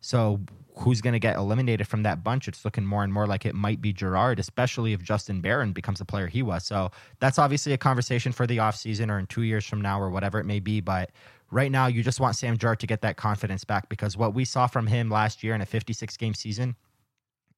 [0.00, 0.40] So
[0.76, 2.48] who's going to get eliminated from that bunch?
[2.48, 5.98] It's looking more and more like it might be Girard, especially if Justin Barron becomes
[5.98, 6.64] the player he was.
[6.64, 10.10] So that's obviously a conversation for the offseason or in two years from now or
[10.10, 10.80] whatever it may be.
[10.80, 11.10] But
[11.50, 14.44] right now, you just want Sam Girard to get that confidence back because what we
[14.44, 16.76] saw from him last year in a 56 game season,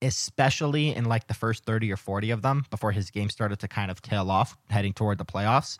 [0.00, 3.68] especially in like the first 30 or 40 of them before his game started to
[3.68, 5.78] kind of tail off heading toward the playoffs,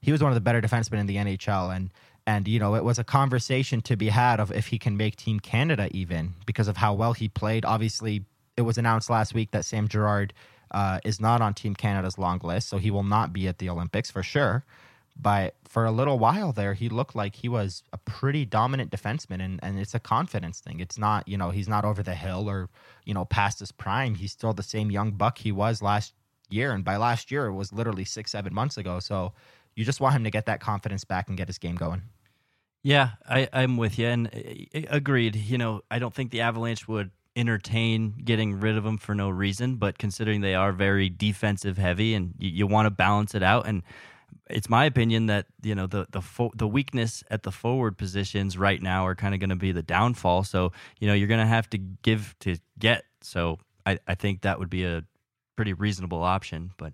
[0.00, 1.74] he was one of the better defensemen in the NHL.
[1.74, 1.90] And
[2.26, 5.16] and, you know, it was a conversation to be had of if he can make
[5.16, 7.64] Team Canada even because of how well he played.
[7.64, 8.24] Obviously,
[8.56, 10.32] it was announced last week that Sam Girard
[10.70, 13.68] uh, is not on Team Canada's long list, so he will not be at the
[13.68, 14.64] Olympics for sure.
[15.20, 19.42] But for a little while there, he looked like he was a pretty dominant defenseman,
[19.44, 20.80] and, and it's a confidence thing.
[20.80, 22.70] It's not, you know, he's not over the hill or,
[23.04, 24.14] you know, past his prime.
[24.14, 26.14] He's still the same young buck he was last
[26.48, 26.72] year.
[26.72, 29.00] And by last year, it was literally six, seven months ago.
[29.00, 29.32] So
[29.74, 32.02] you just want him to get that confidence back and get his game going.
[32.82, 34.26] Yeah, I, I'm with you, and
[34.74, 35.36] uh, agreed.
[35.36, 39.30] You know, I don't think the Avalanche would entertain getting rid of him for no
[39.30, 43.42] reason, but considering they are very defensive heavy, and you, you want to balance it
[43.42, 43.82] out, and
[44.50, 48.58] it's my opinion that you know the the fo- the weakness at the forward positions
[48.58, 50.44] right now are kind of going to be the downfall.
[50.44, 53.04] So you know you're going to have to give to get.
[53.20, 55.04] So I I think that would be a
[55.56, 56.92] pretty reasonable option, but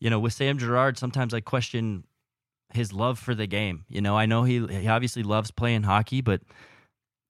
[0.00, 2.04] you know with Sam Girard, sometimes I question
[2.76, 3.84] his love for the game.
[3.88, 6.40] You know, I know he he obviously loves playing hockey, but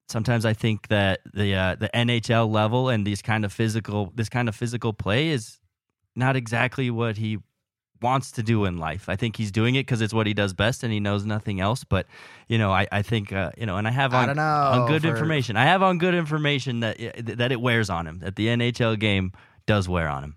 [0.09, 4.29] sometimes I think that the uh, the NHL level and these kind of physical this
[4.29, 5.59] kind of physical play is
[6.15, 7.39] not exactly what he
[8.03, 9.09] wants to do in life.
[9.09, 11.61] I think he's doing it because it's what he does best and he knows nothing
[11.61, 11.85] else.
[11.85, 12.07] But
[12.49, 15.03] you know, I, I think uh, you know, and I have on, I on good
[15.03, 15.09] for...
[15.09, 15.57] information.
[15.57, 16.99] I have on good information that
[17.39, 18.19] that it wears on him.
[18.19, 19.33] That the NHL game
[19.67, 20.37] does wear on him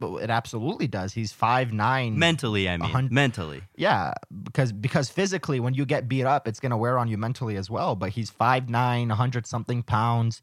[0.00, 1.12] it absolutely does.
[1.12, 2.18] He's five nine.
[2.18, 3.62] Mentally, I mean, mentally.
[3.76, 7.56] Yeah, because because physically, when you get beat up, it's gonna wear on you mentally
[7.56, 7.94] as well.
[7.94, 10.42] But he's five nine, hundred something pounds,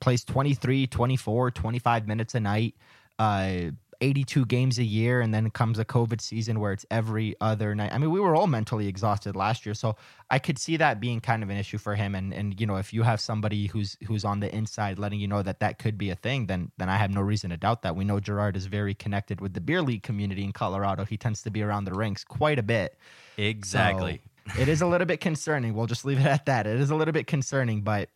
[0.00, 2.74] plays 23, 24, 25 minutes a night.
[3.18, 3.70] Uh,
[4.02, 7.92] 82 games a year and then comes a covid season where it's every other night.
[7.92, 9.96] I mean we were all mentally exhausted last year so
[10.28, 12.14] i could see that being kind of an issue for him.
[12.14, 15.28] And and you know if you have somebody who's who's on the inside letting you
[15.28, 17.82] know that that could be a thing then then i have no reason to doubt
[17.82, 17.96] that.
[17.96, 21.04] We know Girard is very connected with the beer league community in colorado.
[21.04, 22.98] He tends to be around the rinks quite a bit.
[23.36, 24.20] Exactly.
[24.54, 25.74] so it is a little bit concerning.
[25.74, 26.66] We'll just leave it at that.
[26.66, 28.08] It is a little bit concerning but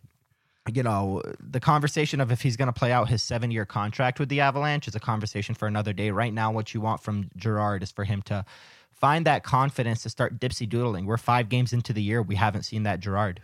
[0.72, 4.18] you know, the conversation of if he's going to play out his seven year contract
[4.18, 6.10] with the Avalanche is a conversation for another day.
[6.10, 8.44] Right now, what you want from Girard is for him to
[8.92, 11.06] find that confidence to start dipsy doodling.
[11.06, 12.22] We're five games into the year.
[12.22, 13.42] We haven't seen that Girard.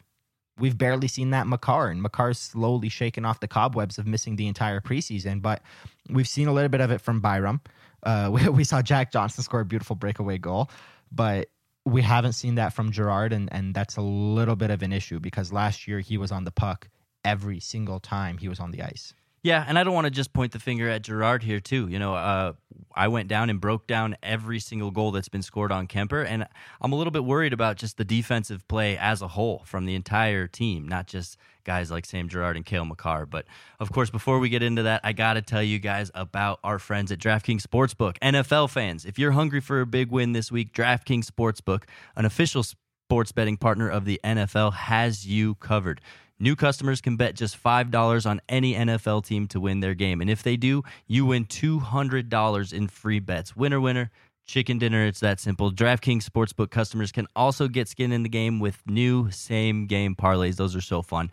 [0.59, 4.49] We've barely seen that Makar, and Makar's slowly shaking off the cobwebs of missing the
[4.49, 5.41] entire preseason.
[5.41, 5.63] But
[6.11, 7.61] we've seen a little bit of it from Byram.
[8.03, 10.71] Uh, we, we saw Jack Johnson score a beautiful breakaway goal,
[11.11, 11.49] but
[11.85, 15.21] we haven't seen that from Girard, and, and that's a little bit of an issue
[15.21, 16.89] because last year he was on the puck
[17.25, 19.15] every single time he was on the ice.
[19.45, 21.89] Yeah, and I don't want to just point the finger at Girard here too.
[21.89, 22.53] You know, uh,
[22.95, 26.47] I went down and broke down every single goal that's been scored on Kuemper, and
[26.81, 29.97] I'm a little bit worried about just the defensive play as a whole from the
[29.97, 33.27] entire team, not just guys like Sam Girard and Cale Makar.
[33.27, 33.47] But
[33.81, 36.79] of course, before we get into that, I got to tell you guys about our
[36.79, 38.19] friends at DraftKings Sportsbook.
[38.21, 41.83] NFL fans, if you're hungry for a big win this week, DraftKings Sportsbook,
[42.15, 46.01] an official sports betting partner of the NFL, has you covered.
[46.43, 50.21] New customers can bet just $5 on any NFL team to win their game.
[50.21, 53.55] And if they do, you win $200 in free bets.
[53.55, 54.11] Winner, winner,
[54.45, 55.07] chicken dinner.
[55.07, 55.71] It's that simple.
[55.71, 60.57] DraftKings Sportsbook customers can also get skin in the game with new same game parlays.
[60.57, 61.31] Those are so fun.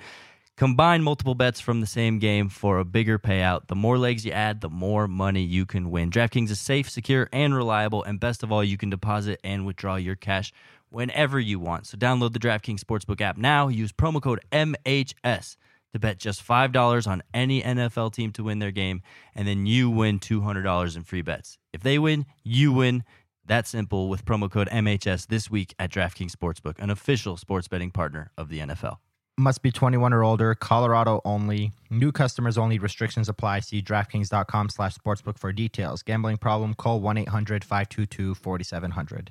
[0.58, 3.66] Combine multiple bets from the same game for a bigger payout.
[3.66, 6.12] The more legs you add, the more money you can win.
[6.12, 8.04] DraftKings is safe, secure, and reliable.
[8.04, 10.54] And best of all, you can deposit and withdraw your cash
[10.90, 11.88] whenever you want.
[11.88, 13.68] So download the DraftKings Sportsbook app now.
[13.68, 15.58] Use promo code MHS
[15.94, 19.02] to bet just $5 on any NFL team to win their game,
[19.34, 21.58] and then you win $200 in free bets.
[21.74, 23.04] If they win, you win.
[23.46, 27.90] That simple with promo code MHS this week at DraftKings Sportsbook, an official sports betting
[27.90, 28.98] partner of the NFL.
[29.40, 31.72] Must be 21 or older, Colorado only.
[31.90, 32.78] New customers only.
[32.78, 33.62] Restrictions apply.
[33.62, 36.04] See DraftKings.com slash sportsbook for details.
[36.04, 36.74] Gambling problem?
[36.74, 39.30] Call 1-800-522-4700.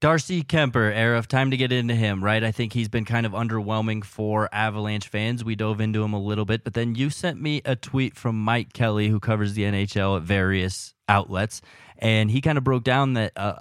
[0.00, 2.44] Darcy Kuemper, Aarif, time to get into him, right?
[2.44, 5.42] I think he's been kind of underwhelming for Avalanche fans.
[5.42, 8.40] We dove into him a little bit, but then you sent me a tweet from
[8.40, 11.62] Mike Kelly, who covers the NHL at various outlets,
[11.96, 13.58] and he kind of broke down that uh,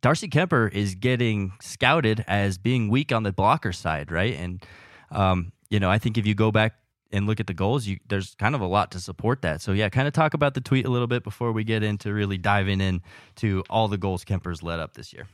[0.00, 4.36] Darcy Kuemper is getting scouted as being weak on the blocker side, right?
[4.36, 4.64] And,
[5.10, 6.76] um, you know, I think if you go back
[7.12, 9.60] and look at the goals, you, there's kind of a lot to support that.
[9.60, 12.10] So, yeah, kind of talk about the tweet a little bit before we get into
[12.14, 13.02] really diving in
[13.36, 15.26] to all the goals Kuemper's led up this year.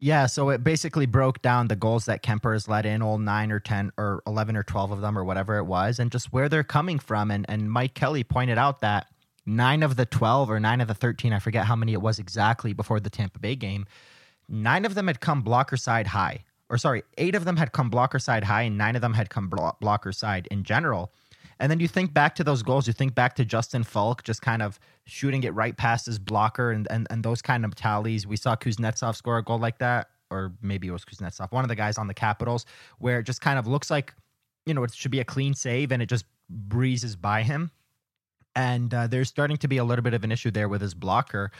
[0.00, 3.50] Yeah, so it basically broke down the goals that Kuemper has let in, all nine
[3.50, 6.48] or ten or eleven or twelve of them or whatever it was, and just where
[6.48, 7.32] they're coming from.
[7.32, 9.08] And and Mike Kelly pointed out that
[9.44, 12.20] nine of the twelve or nine of the thirteen, I forget how many it was
[12.20, 13.86] exactly before the Tampa Bay game,
[14.48, 16.44] nine of them had come blocker side high.
[16.70, 19.30] Or sorry, eight of them had come blocker side high, and nine of them had
[19.30, 21.10] come blocker side in general.
[21.58, 24.42] And then you think back to those goals, you think back to Justin Faulk just
[24.42, 28.26] kind of shooting it right past his blocker and, and, and those kind of tallies.
[28.26, 31.68] We saw Kuznetsov score a goal like that, or maybe it was Kuznetsov, one of
[31.68, 32.66] the guys on the Capitals,
[32.98, 34.14] where it just kind of looks like,
[34.66, 37.70] you know, it should be a clean save and it just breezes by him.
[38.54, 40.92] And uh, there's starting to be a little bit of an issue there with his
[40.92, 41.52] blocker.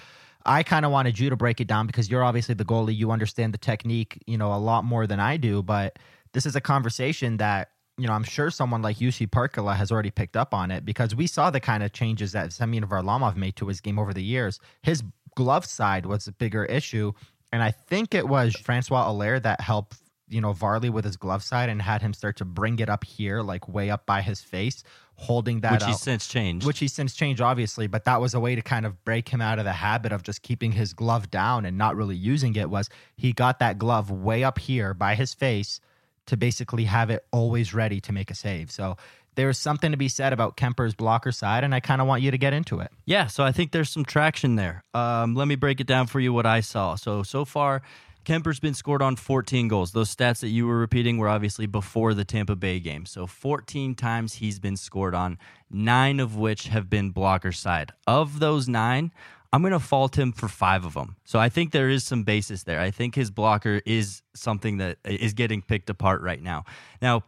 [0.44, 2.96] I kind of wanted you to break it down because you're obviously the goalie.
[2.96, 5.62] You understand the technique, you know, a lot more than I do.
[5.62, 5.98] But
[6.34, 10.10] this is a conversation that you know, I'm sure someone like Jussi Parkkila has already
[10.10, 13.56] picked up on it because we saw the kind of changes that Semyon Varlamov made
[13.56, 14.60] to his game over the years.
[14.82, 15.02] His
[15.34, 17.12] glove side was a bigger issue.
[17.52, 19.96] And I think it was Francois Allaire that helped,
[20.28, 23.02] you know, Varley with his glove side and had him start to bring it up
[23.04, 24.84] here, like way up by his face,
[25.14, 26.66] holding that Which out, he's since changed.
[26.66, 29.40] Which he's since changed, obviously, but that was a way to kind of break him
[29.40, 32.70] out of the habit of just keeping his glove down and not really using it
[32.70, 35.80] was he got that glove way up here by his face
[36.28, 38.70] to basically have it always ready to make a save.
[38.70, 38.96] So
[39.34, 42.30] there's something to be said about Kuemper's blocker side, and I kind of want you
[42.30, 42.90] to get into it.
[43.04, 44.82] Yeah, so I think there's some traction there.
[44.94, 46.96] Um, let me break it down for you what I saw.
[46.96, 47.82] So, so far,
[48.24, 49.92] Kuemper's been scored on 14 goals.
[49.92, 53.06] Those stats that you were repeating were obviously before the Tampa Bay game.
[53.06, 55.38] So 14 times he's been scored on,
[55.70, 57.92] nine of which have been blocker side.
[58.06, 59.12] Of those nine,
[59.52, 61.16] I'm going to fault him for five of them.
[61.24, 62.80] So I think there is some basis there.
[62.80, 66.64] I think his blocker is something that is getting picked apart right now.
[67.00, 67.24] Now,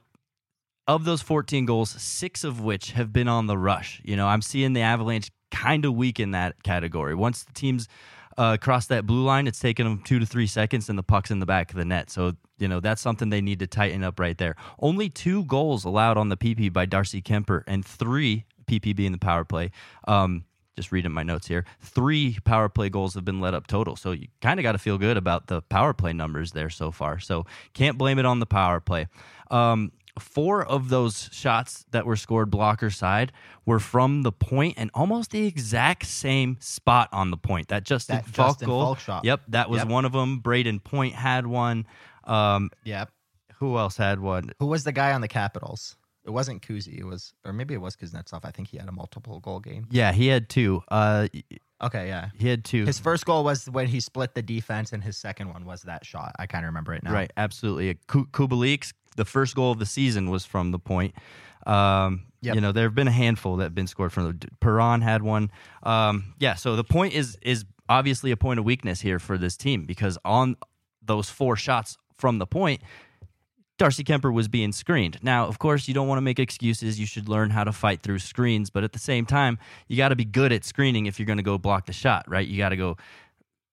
[0.87, 4.01] of those 14 goals, six of which have been on the rush.
[4.05, 7.15] You know, I'm seeing the Avalanche kind of weak in that category.
[7.15, 7.89] Once the teams
[8.37, 11.31] uh, cross that blue line, it's taken them two to three seconds, and the puck's
[11.31, 12.11] in the back of the net.
[12.11, 14.57] So you know that's something they need to tighten up right there.
[14.79, 19.19] Only two goals allowed on the PP by Darcy Kuemper, and three PPB in the
[19.19, 19.73] power play.
[20.07, 20.45] Um,
[20.81, 21.65] just reading my notes here.
[21.81, 23.97] Three power play goals have been let up total.
[23.97, 26.91] So you kind of got to feel good about the power play numbers there so
[26.91, 27.19] far.
[27.19, 29.07] So can't blame it on the power play.
[29.51, 33.33] Um, four of those shots that were scored blocker side
[33.67, 37.69] were from the point and almost the exact same spot on the point.
[37.69, 38.85] That Justin that Faulk Justin goal.
[38.87, 39.25] Faulk shot.
[39.25, 39.89] Yep, that was Yep.
[39.89, 40.41] one of them.
[40.41, 41.87] Brayden Point had one.
[42.25, 43.11] Um, Yep.
[43.57, 44.51] who else had one?
[44.59, 45.97] Who was the guy on the Capitals?
[46.31, 46.99] It wasn't Kuzi.
[46.99, 48.41] It was, or maybe it was Kuznetsov.
[48.45, 49.87] I think he had a multiple goal game.
[49.91, 50.83] Yeah, he had two.
[50.89, 51.27] Uh,
[51.83, 52.29] Okay, yeah.
[52.39, 52.85] he had two.
[52.85, 56.05] His first goal was when he split the defense, and his second one was that
[56.05, 56.37] shot.
[56.39, 57.13] I kind of remember it now.
[57.13, 57.99] Right, absolutely.
[58.07, 61.15] Ku- Kubalik's the first goal of the season was from the point.
[61.67, 62.55] Um, Yep.
[62.55, 64.49] You know, there have been a handful that have been scored from the.
[64.61, 65.51] Perron had one.
[65.83, 69.59] Um, yeah, so the point is is obviously a point of weakness here for this
[69.59, 70.57] team because on
[71.03, 72.81] those four shots from the point,
[73.81, 75.17] Darcy Kuemper was being screened.
[75.23, 77.01] Now, of course, you don't want to make excuses.
[77.01, 80.11] You should learn how to fight through screens, but at the same time, you got
[80.11, 82.47] to be good at screening if you're going to go block the shot, right?
[82.47, 82.99] You got to go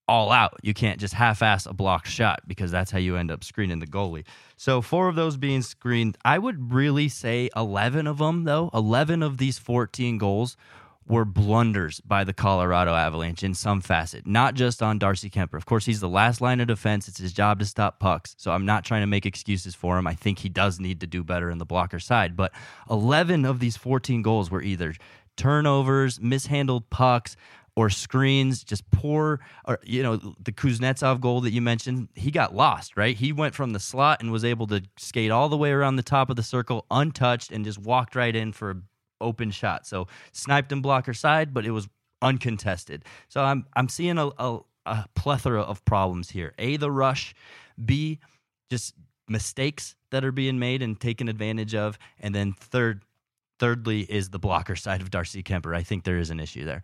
[0.08, 0.62] all out.
[0.64, 3.80] You can't just half ass a blocked shot because that's how you end up screening
[3.80, 4.24] the goalie.
[4.56, 9.22] So, four of those being screened, I would really say 11 of them, though, 11
[9.22, 10.56] of these 14 goals
[11.08, 15.56] were blunders by the Colorado Avalanche in some facet, not just on Darcy Kuemper.
[15.56, 17.08] Of course, he's the last line of defense.
[17.08, 18.36] It's his job to stop pucks.
[18.38, 20.08] So I'm not trying to make excuses for him.
[20.08, 22.36] I think he does need to do better in the blocker side.
[22.36, 22.52] But
[22.90, 24.94] 11 of these 14 goals were either
[25.38, 27.38] turnovers, mishandled pucks,
[27.78, 32.56] or screens, just poor, or you know, the Kuznetsov goal that you mentioned, he got
[32.56, 33.16] lost, right?
[33.16, 36.04] He went from the slot and was able to skate all the way around the
[36.04, 38.76] top of the circle untouched and just walked right in for a
[39.22, 39.88] open shot.
[39.88, 41.88] So sniped and blocker side, but it was
[42.22, 43.04] uncontested.
[43.30, 46.54] So I'm I'm seeing a, a, a plethora of problems here.
[46.58, 47.36] A the rush,
[47.84, 48.20] B
[48.70, 48.96] just
[49.28, 53.04] mistakes that are being made and taken advantage of, and then third
[53.60, 55.76] thirdly is the blocker side of Darcy Kuemper.
[55.76, 56.84] I think there is an issue there.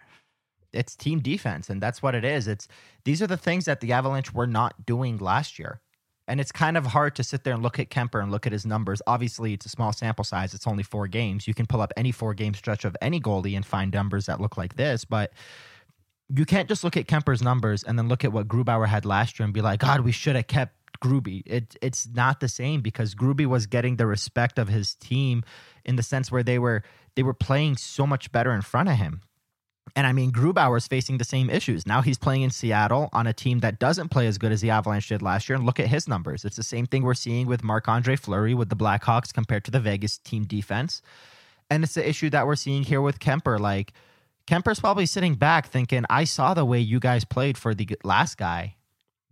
[0.71, 2.47] It's team defense, and that's what it is.
[2.47, 2.67] It's
[3.05, 5.81] these are the things that the Avalanche were not doing last year.
[6.27, 8.53] And it's kind of hard to sit there and look at Kuemper and look at
[8.53, 9.01] his numbers.
[9.05, 10.53] Obviously, it's a small sample size.
[10.53, 11.47] It's only four games.
[11.47, 14.39] You can pull up any four game stretch of any goalie and find numbers that
[14.39, 15.03] look like this.
[15.03, 15.33] But
[16.33, 19.37] you can't just look at Kuemper's numbers and then look at what Grubauer had last
[19.37, 21.43] year and be like, God, we should have kept Gruby.
[21.45, 25.43] It, it's not the same because Gruby was getting the respect of his team
[25.83, 26.83] in the sense where they were
[27.15, 29.21] they were playing so much better in front of him.
[29.95, 31.85] And I mean, Grubauer is facing the same issues.
[31.85, 34.71] Now he's playing in Seattle on a team that doesn't play as good as the
[34.71, 35.55] Avalanche did last year.
[35.55, 36.45] And look at his numbers.
[36.45, 39.71] It's the same thing we're seeing with Marc Andre Fleury with the Blackhawks compared to
[39.71, 41.01] the Vegas team defense.
[41.69, 43.59] And it's the issue that we're seeing here with Kuemper.
[43.59, 43.93] Like,
[44.47, 48.37] Kuemper's probably sitting back thinking, I saw the way you guys played for the last
[48.37, 48.75] guy.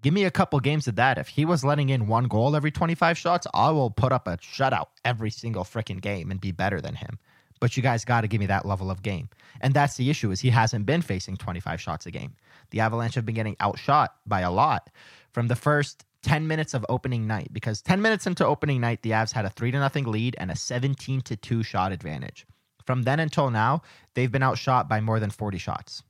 [0.02, 1.18] Give me a couple games of that.
[1.18, 4.38] If he was letting in one goal every 25 shots, I will put up a
[4.38, 7.20] shutout every single freaking game and be better than him
[7.62, 9.30] but you guys got to give me that level of game.
[9.62, 12.34] And that's the issue is he hasn't been facing 25 shots a game.
[12.72, 14.90] The Avalanche have been getting outshot by a lot
[15.32, 19.12] from the first 10 minutes of opening night because 10 minutes into opening night the
[19.12, 22.48] Avs had a 3 to nothing lead and a 17 to 2 shot advantage.
[22.86, 23.84] From then until now,
[24.16, 26.04] they've been outshot by more than 40 shots.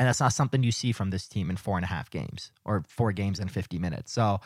[0.00, 2.50] And that's not something you see from this team in four and a half games
[2.64, 4.12] or four games in 50 minutes.
[4.12, 4.40] So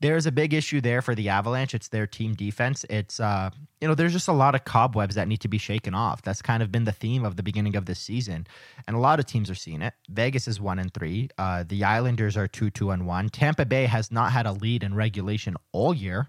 [0.00, 1.74] there's a big issue there for the Avalanche.
[1.74, 2.84] It's their team defense.
[2.90, 5.94] It's uh, you know, there's just a lot of cobwebs that need to be shaken
[5.94, 6.22] off.
[6.22, 8.46] That's kind of been the theme of the beginning of this season,
[8.86, 9.94] and a lot of teams are seeing it.
[10.10, 11.30] Vegas is one and three.
[11.38, 13.28] Uh, the Islanders are two, two and one.
[13.30, 16.28] Tampa Bay has not had a lead in regulation all year,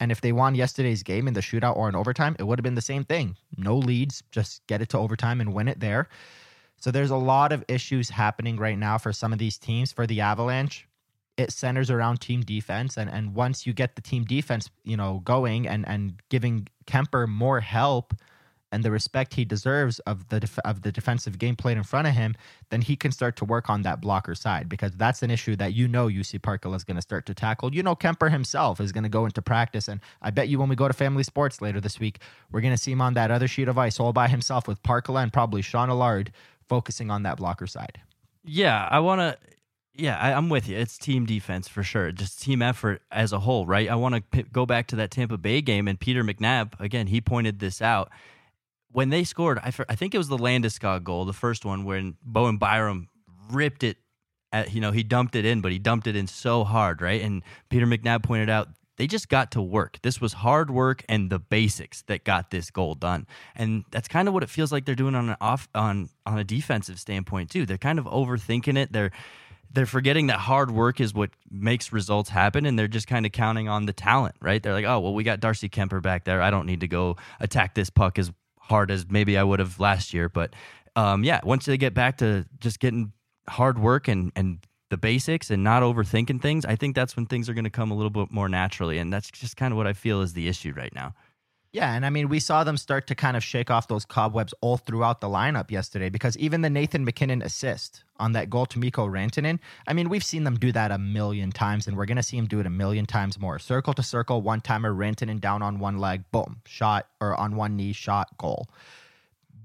[0.00, 2.64] and if they won yesterday's game in the shootout or in overtime, it would have
[2.64, 3.36] been the same thing.
[3.56, 6.08] No leads, just get it to overtime and win it there.
[6.80, 9.92] So there's a lot of issues happening right now for some of these teams.
[9.92, 10.87] For the Avalanche,
[11.38, 15.22] it centers around team defense and and once you get the team defense you know
[15.24, 18.12] going and and giving Kuemper more help
[18.70, 22.06] and the respect he deserves of the def- of the defensive game played in front
[22.08, 22.34] of him
[22.70, 25.72] then he can start to work on that blocker side because that's an issue that
[25.72, 28.92] you know Jussi Parkkila is going to start to tackle you know Kuemper himself is
[28.92, 31.62] going to go into practice and I bet you when we go to family sports
[31.62, 32.18] later this week
[32.50, 34.82] we're going to see him on that other sheet of ice all by himself with
[34.82, 36.32] Parkle and probably Sean Allard
[36.68, 38.00] focusing on that blocker side
[38.44, 39.36] Yeah, I want to.
[39.98, 40.76] Yeah, I, I'm with you.
[40.76, 42.12] It's team defense for sure.
[42.12, 43.90] Just team effort as a whole, right?
[43.90, 47.08] I want to p- go back to that Tampa Bay game and Peter McNab again.
[47.08, 48.08] He pointed this out
[48.92, 49.58] when they scored.
[49.58, 53.08] I, I think it was the Landeskog goal, the first one, when Bowen Byram
[53.50, 53.96] ripped it.
[54.50, 57.20] At, you know, he dumped it in, but he dumped it in so hard, right?
[57.20, 59.98] And Peter McNab pointed out they just got to work.
[60.02, 63.26] This was hard work and the basics that got this goal done.
[63.54, 66.38] And that's kind of what it feels like they're doing on an off on on
[66.38, 67.66] a defensive standpoint too.
[67.66, 68.90] They're kind of overthinking it.
[68.92, 69.12] They're
[69.72, 73.32] they're forgetting that hard work is what makes results happen and they're just kind of
[73.32, 74.62] counting on the talent, right?
[74.62, 76.40] They're like, "Oh, well we got Darcy Kuemper back there.
[76.42, 79.78] I don't need to go attack this puck as hard as maybe I would have
[79.78, 80.54] last year." But
[80.96, 83.12] um, yeah, once they get back to just getting
[83.48, 84.58] hard work and and
[84.90, 87.90] the basics and not overthinking things, I think that's when things are going to come
[87.90, 88.98] a little bit more naturally.
[88.98, 91.14] And that's just kind of what I feel is the issue right now.
[91.70, 94.54] Yeah, and I mean, we saw them start to kind of shake off those cobwebs
[94.62, 98.78] all throughout the lineup yesterday because even the Nathan MacKinnon assist on that goal to
[98.78, 102.16] Mikko Rantanen, I mean, we've seen them do that a million times, and we're going
[102.16, 103.58] to see him do it a million times more.
[103.58, 107.76] Circle to circle, one timer, Rantanen down on one leg, boom, shot, or on one
[107.76, 108.66] knee, shot, goal.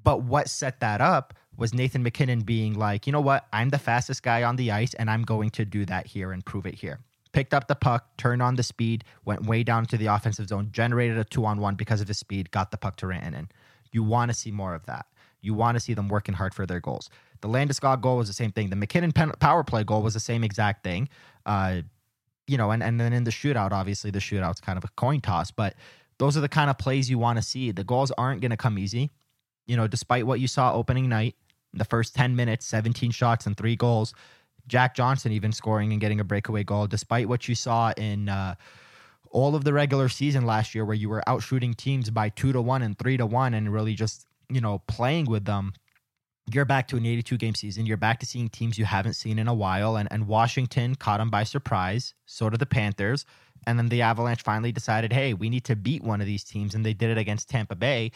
[0.03, 3.79] But what set that up was Nathan MacKinnon being like, you know what, I'm the
[3.79, 6.75] fastest guy on the ice, and I'm going to do that here and prove it
[6.75, 6.99] here
[7.33, 10.69] picked up the puck, turned on the speed, went way down to the offensive zone,
[10.71, 13.49] generated a two on one because of his speed, got the puck to Rantanen.
[13.91, 15.05] You want to see more of that.
[15.41, 17.09] You want to see them working hard for their goals.
[17.41, 18.69] The Landeskog goal was the same thing.
[18.69, 21.09] The MacKinnon power play goal was the same exact thing.
[21.45, 21.81] Uh,
[22.47, 25.19] you know, and, and then in the shootout, obviously the shootout's kind of a coin
[25.19, 25.75] toss, but
[26.19, 27.71] those are the kind of plays you want to see.
[27.71, 29.11] The goals aren't going to come easy.
[29.65, 31.35] You know, despite what you saw opening night,
[31.73, 34.13] the first 10 minutes, 17 shots and three goals,
[34.67, 38.55] Jack Johnson even scoring and getting a breakaway goal, despite what you saw in uh,
[39.31, 42.53] all of the regular season last year, where you were out shooting teams by two
[42.53, 45.73] to one and three to one, and really just you know playing with them.
[46.51, 47.85] You're back to an 82 game season.
[47.85, 51.19] You're back to seeing teams you haven't seen in a while, and and Washington caught
[51.19, 52.13] them by surprise.
[52.25, 53.25] So did the Panthers,
[53.67, 56.75] and then the Avalanche finally decided, hey, we need to beat one of these teams,
[56.75, 58.11] and they did it against Tampa Bay.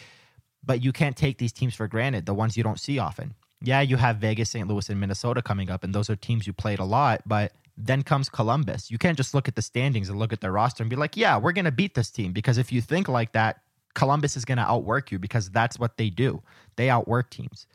[0.65, 3.81] But you can't take these teams for granted, the ones you don't see often yeah,
[3.81, 4.67] you have Vegas, St.
[4.67, 7.21] Louis, and Minnesota coming up, and those are teams you played a lot.
[7.25, 8.89] But then comes Columbus.
[8.89, 11.15] You can't just look at the standings and look at their roster and be like,
[11.15, 12.31] yeah, we're going to beat this team.
[12.31, 13.61] Because if you think like that,
[13.93, 16.41] Columbus is going to outwork you because that's what they do.
[16.75, 17.67] They outwork teams.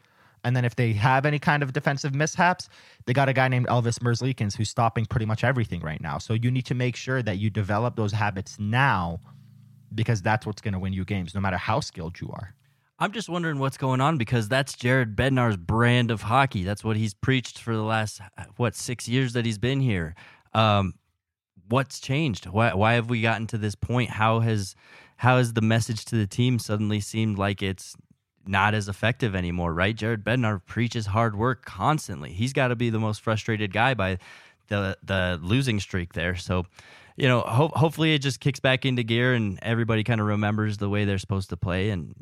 [0.44, 2.68] And then if they have any kind of defensive mishaps,
[3.06, 6.18] they got a guy named Elvis Merzlikins who's stopping pretty much everything right now.
[6.18, 9.20] So you need to make sure that you develop those habits now
[9.94, 12.54] because that's what's going to win you games, no matter how skilled you are.
[13.02, 16.62] I'm just wondering what's going on because that's Jared Bednar's brand of hockey.
[16.62, 18.20] That's what he's preached for the last
[18.58, 20.14] what six years that he's been here.
[20.54, 20.94] Um,
[21.68, 22.46] what's changed?
[22.46, 24.10] Why, why have we gotten to this point?
[24.10, 24.76] How has
[25.16, 27.96] how has the message to the team suddenly seemed like it's
[28.46, 29.74] not as effective anymore?
[29.74, 29.96] Right?
[29.96, 32.32] Jared Bednar preaches hard work constantly.
[32.32, 34.18] He's got to be the most frustrated guy by
[34.68, 36.36] the the losing streak there.
[36.36, 36.66] So
[37.16, 40.78] you know, ho- hopefully it just kicks back into gear and everybody kind of remembers
[40.78, 42.14] the way they're supposed to play and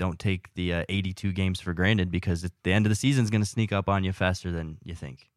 [0.00, 3.28] don't take the uh, 82 games for granted because the end of the season is
[3.28, 5.28] going to sneak up on you faster than you think.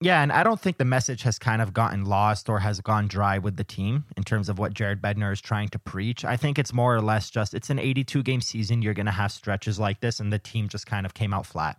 [0.00, 3.08] Yeah, and I don't think the message has kind of gotten lost or has gone
[3.08, 6.24] dry with the team in terms of what Jared Bednar is trying to preach.
[6.24, 8.80] I think it's more or less just it's an 82 game season.
[8.80, 11.44] You're going to have stretches like this, and the team just kind of came out
[11.44, 11.78] flat,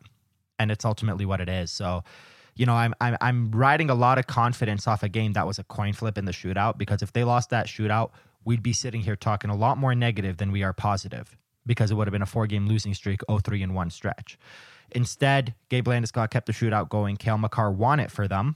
[0.60, 1.72] and it's ultimately what it is.
[1.72, 2.04] So,
[2.56, 5.60] you know, I'm I'm I'm riding a lot of confidence off a game that was
[5.60, 8.12] a coin flip in the shootout because if they lost that shootout,
[8.44, 11.96] we'd be sitting here talking a lot more negative than we are positive because it
[11.96, 14.38] would have been a four game losing streak, 3 and 1 stretch.
[14.92, 17.18] Instead, Gabe Landeskog kept the shootout going.
[17.18, 18.56] Cale Makar won it for them.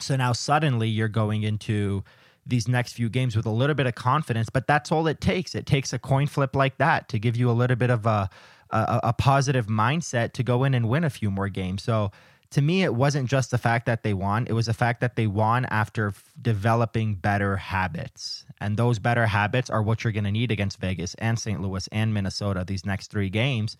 [0.00, 2.02] So now suddenly you're going into
[2.44, 5.54] these next few games with a little bit of confidence, but that's all it takes.
[5.54, 8.28] It takes a coin flip like that to give you a little bit of a,
[8.70, 11.84] a, a positive mindset to go in and win a few more games.
[11.84, 12.10] So
[12.52, 15.16] to me, it wasn't just the fact that they won, it was the fact that
[15.16, 18.44] they won after f- developing better habits.
[18.60, 21.60] And those better habits are what you're going to need against Vegas and St.
[21.60, 23.76] Louis and Minnesota these next three games.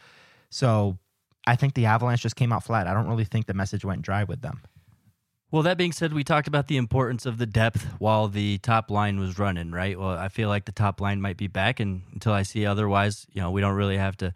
[0.51, 0.99] So
[1.47, 2.87] I think the Avalanche just came out flat.
[2.87, 4.63] I don't really think the message went dry with them.
[5.51, 8.91] Well, that being said, we talked about the importance of the depth while the top
[8.91, 9.99] line was running, right?
[9.99, 13.27] Well, I feel like the top line might be back, and until I see otherwise,
[13.35, 14.33] you know, we don't really have to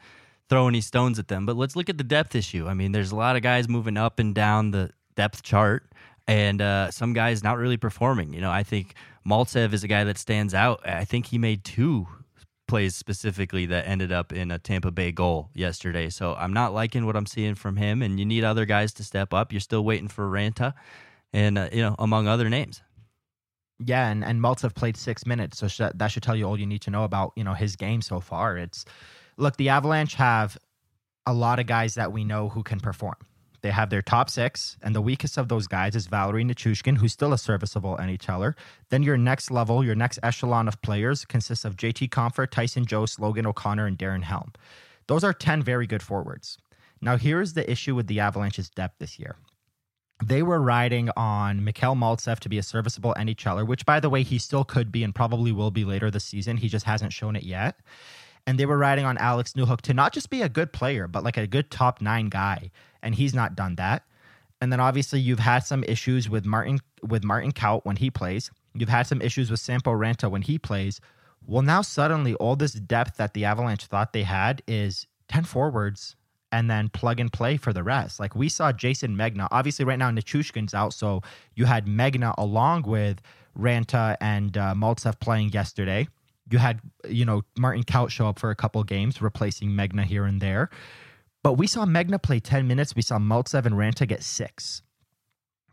[0.48, 1.46] throw any stones at them.
[1.46, 2.66] But let's look at the depth issue.
[2.66, 5.90] I mean, there's a lot of guys moving up and down the depth chart,
[6.26, 8.32] and uh, some guys not really performing.
[8.32, 8.94] You know, I think
[9.26, 10.86] Maltsev is a guy that stands out.
[10.86, 12.06] I think he made two
[12.68, 16.10] plays specifically that ended up in a Tampa Bay goal yesterday.
[16.10, 19.04] So I'm not liking what I'm seeing from him, and you need other guys to
[19.04, 19.52] step up.
[19.52, 20.74] You're still waiting for Ranta,
[21.32, 22.82] and uh, you know, among other names.
[23.78, 26.66] Yeah, and and Maltsev played six minutes, so sh- that should tell you all you
[26.66, 28.56] need to know about you know his game so far.
[28.56, 28.84] It's
[29.36, 30.58] look, the Avalanche have
[31.26, 33.16] a lot of guys that we know who can perform.
[33.62, 37.12] They have their top six, and the weakest of those guys is Valeri Nichushkin, who's
[37.12, 38.54] still a serviceable NHLer.
[38.90, 43.18] Then your next level, your next echelon of players consists of JT Compher, Tyson Jost,
[43.18, 44.52] Logan O'Connor, and Darren Helm.
[45.08, 46.58] Those are 10 very good forwards.
[47.00, 49.36] Now, here's the issue with the Avalanche's depth this year.
[50.24, 54.22] They were riding on Mikhail Maltsev to be a serviceable NHLer, which, by the way,
[54.22, 56.56] he still could be and probably will be later this season.
[56.56, 57.80] He just hasn't shown it yet
[58.46, 61.24] and they were riding on Alex Newhook to not just be a good player, but
[61.24, 62.70] like a good top nine guy,
[63.02, 64.04] and he's not done that.
[64.60, 68.50] And then obviously you've had some issues with Martin with Martin Kaut when he plays.
[68.74, 71.00] You've had some issues with Sampo Ranta when he plays.
[71.46, 76.16] Well, now suddenly all this depth that the Avalanche thought they had is 10 forwards
[76.52, 78.18] and then plug and play for the rest.
[78.18, 79.48] Like we saw Jayson Megna.
[79.50, 81.22] Obviously, right now Nichushkin's out, so
[81.54, 83.20] you had Megna along with
[83.58, 86.08] Ranta and uh, Maltsev playing yesterday.
[86.50, 90.24] You had, you know, Martin Kaut show up for a couple games, replacing Megna here
[90.24, 90.70] and there.
[91.42, 92.96] But we saw Megna play 10 minutes.
[92.96, 94.82] We saw Maltsev and Ranta get six.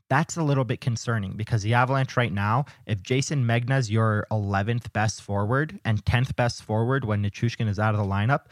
[0.10, 4.94] That's a little bit concerning because the Avalanche right now, if Jayson Megna's your 11th
[4.94, 8.46] best forward and 10th best forward when Nichushkin is out of the lineup,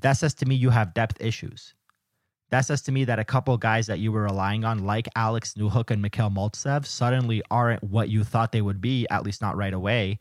[0.00, 1.74] that says to me you have depth issues.
[2.50, 5.54] That says to me that a couple guys that you were relying on, like Alex
[5.54, 9.56] Newhook and Mikhail Maltsev, suddenly aren't what you thought they would be, at least not
[9.56, 10.18] right away.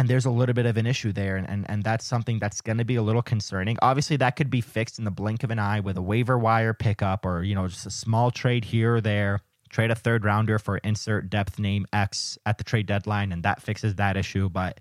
[0.00, 1.36] And there's a little bit of an issue there.
[1.36, 3.76] And, and, and that's something that's going to be a little concerning.
[3.82, 6.72] Obviously, that could be fixed in the blink of an eye with a waiver wire
[6.72, 9.40] pickup or, you know, just a small trade here or there.
[9.68, 13.60] Trade a third rounder for insert depth name X at the trade deadline, and that
[13.60, 14.48] fixes that issue.
[14.48, 14.80] But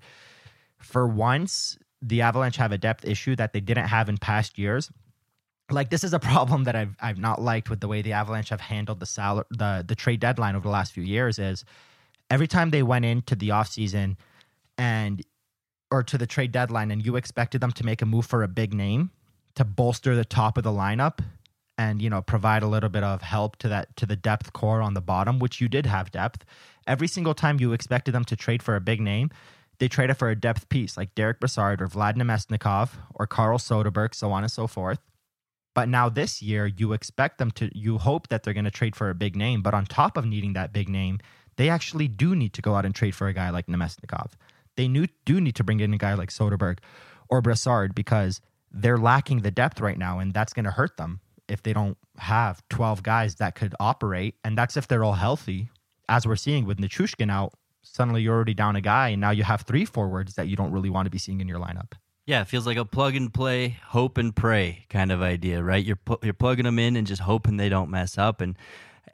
[0.77, 4.89] for once, the Avalanche have a depth issue that they didn't have in past years
[5.69, 8.49] like this is a problem that I've I've not liked with the way the Avalanche
[8.49, 11.65] have handled the salary the the trade deadline over the last few years is
[12.31, 14.15] every time they went into the offseason
[14.79, 15.21] and
[15.91, 18.47] or to the trade deadline and you expected them to make a move for a
[18.47, 19.11] big name
[19.55, 21.19] to bolster the top of the lineup
[21.77, 24.81] and you know provide a little bit of help to that to the depth core
[24.81, 26.45] on the bottom which you did have depth
[26.87, 29.29] every single time you expected them to trade for a big name
[29.79, 34.15] they traded for a depth piece like Derek Brassard or Vlad Namestnikov or Carl Soderberg
[34.15, 34.99] so on and so forth
[35.75, 38.95] but now this year, you expect them to, you hope that they're going to trade
[38.95, 39.61] for a big name.
[39.61, 41.19] But on top of needing that big name,
[41.55, 44.31] they actually do need to go out and trade for a guy like Namestnikov.
[44.79, 46.77] They new, do need to bring in a guy like Soderberg
[47.27, 48.39] or Brassard because
[48.71, 51.19] they're lacking the depth right now, and that's going to hurt them
[51.49, 54.35] if they don't have 12 guys that could operate.
[54.41, 55.69] And that's if they're all healthy.
[56.07, 59.43] As we're seeing with Nichushkin out, suddenly you're already down a guy, and now you
[59.43, 61.91] have three forwards that you don't really want to be seeing in your lineup.
[62.25, 65.83] Yeah, it feels like a plug and play, hope and pray kind of idea, right?
[65.83, 68.55] You're pu- you're plugging them in and just hoping they don't mess up, and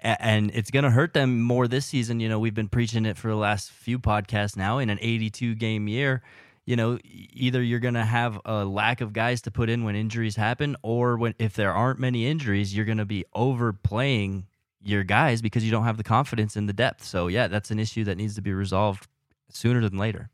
[0.01, 2.19] and it's going to hurt them more this season.
[2.19, 4.77] You know, we've been preaching it for the last few podcasts now.
[4.77, 6.21] In an 82 game year,
[6.65, 9.95] you know, either you're going to have a lack of guys to put in when
[9.95, 14.47] injuries happen, or when if there aren't many injuries, you're going to be overplaying
[14.83, 17.03] your guys because you don't have the confidence in the depth.
[17.03, 19.07] So yeah, that's an issue that needs to be resolved
[19.49, 20.29] sooner than later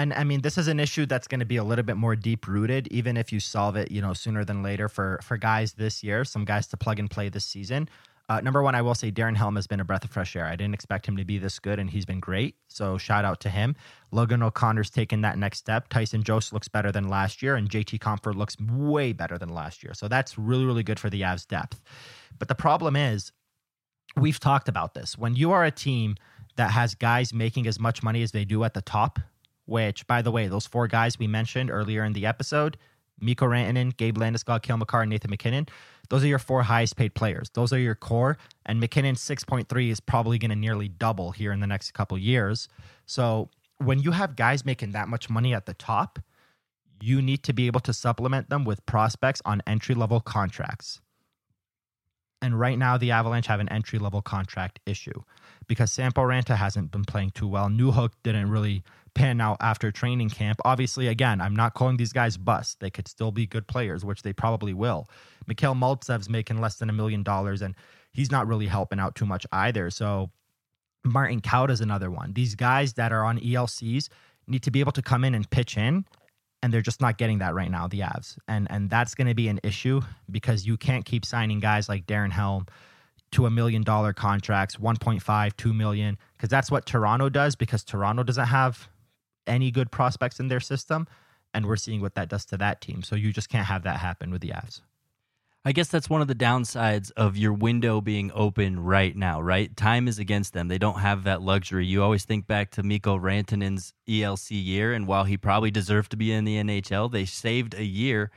[0.00, 2.16] and I mean, this is an issue that's going to be a little bit more
[2.16, 5.74] deep rooted, even if you solve it, you know, sooner than later for for guys
[5.74, 7.88] this year, some guys to plug and play this season.
[8.30, 10.46] Uh, number one, I will say Darren Helm has been a breath of fresh air.
[10.46, 12.54] I didn't expect him to be this good, and he's been great.
[12.68, 13.74] So shout out to him.
[14.12, 15.88] Logan O'Connor's taken that next step.
[15.88, 19.82] Tyson Jost looks better than last year, and JT Compher looks way better than last
[19.82, 19.94] year.
[19.94, 21.82] So that's really, really good for the Avs depth.
[22.38, 23.32] But the problem is,
[24.16, 25.18] we've talked about this.
[25.18, 26.14] When you are a team
[26.54, 29.18] that has guys making as much money as they do at the top,
[29.64, 32.76] which, by the way, those four guys we mentioned earlier in the episode,
[33.20, 35.66] Mikko Rantanen, Gabe Landeskog, Makar, and Nathan MacKinnon.
[36.10, 37.50] Those are your four highest paid players.
[37.54, 38.36] Those are your core.
[38.66, 42.68] And MacKinnon's 6.3 is probably going to nearly double here in the next couple years.
[43.06, 43.48] So
[43.78, 46.18] when you have guys making that much money at the top,
[47.00, 51.00] you need to be able to supplement them with prospects on entry level contracts.
[52.42, 55.22] And right now, the Avalanche have an entry level contract issue
[55.66, 57.68] because Sampo Ranta hasn't been playing too well.
[57.68, 58.82] Newhook didn't really
[59.14, 60.60] pan out after training camp.
[60.64, 62.80] Obviously, again, I'm not calling these guys bust.
[62.80, 65.08] They could still be good players, which they probably will.
[65.46, 67.74] Mikhail Maltsev's making less than a million dollars, and
[68.12, 69.90] he's not really helping out too much either.
[69.90, 70.30] So
[71.04, 72.32] Martin Kaut is another one.
[72.32, 74.08] These guys that are on ELCs
[74.46, 76.04] need to be able to come in and pitch in,
[76.62, 78.36] and they're just not getting that right now, the Avs.
[78.48, 80.00] And and that's going to be an issue
[80.30, 82.66] because you can't keep signing guys like Darren Helm
[83.32, 88.22] to a million dollar contracts, 1.5, 2 million, because that's what Toronto does because Toronto
[88.22, 88.88] doesn't have
[89.50, 91.06] any good prospects in their system.
[91.52, 93.02] And we're seeing what that does to that team.
[93.02, 94.80] So you just can't have that happen with the Avs.
[95.62, 99.76] I guess that's one of the downsides of your window being open right now, right?
[99.76, 100.68] Time is against them.
[100.68, 101.84] They don't have that luxury.
[101.84, 106.16] You always think back to Mikko Rantanen's ELC year, and while he probably deserved to
[106.16, 108.30] be in the NHL, they saved a year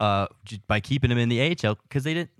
[0.00, 0.26] uh,
[0.66, 2.30] by keeping him in the AHL because they didn't.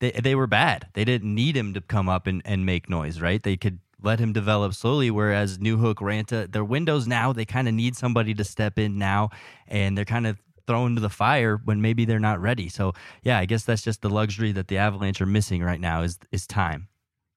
[0.00, 0.88] They, they were bad.
[0.94, 3.42] They didn't need him to come up and, and make noise, right?
[3.42, 5.10] They could let him develop slowly.
[5.10, 9.30] Whereas Newhook, Ranta, their windows now, they kind of need somebody to step in now,
[9.66, 12.68] and they're kind of thrown to the fire when maybe they're not ready.
[12.68, 16.02] So yeah, I guess that's just the luxury that the Avalanche are missing right now
[16.02, 16.88] is is time.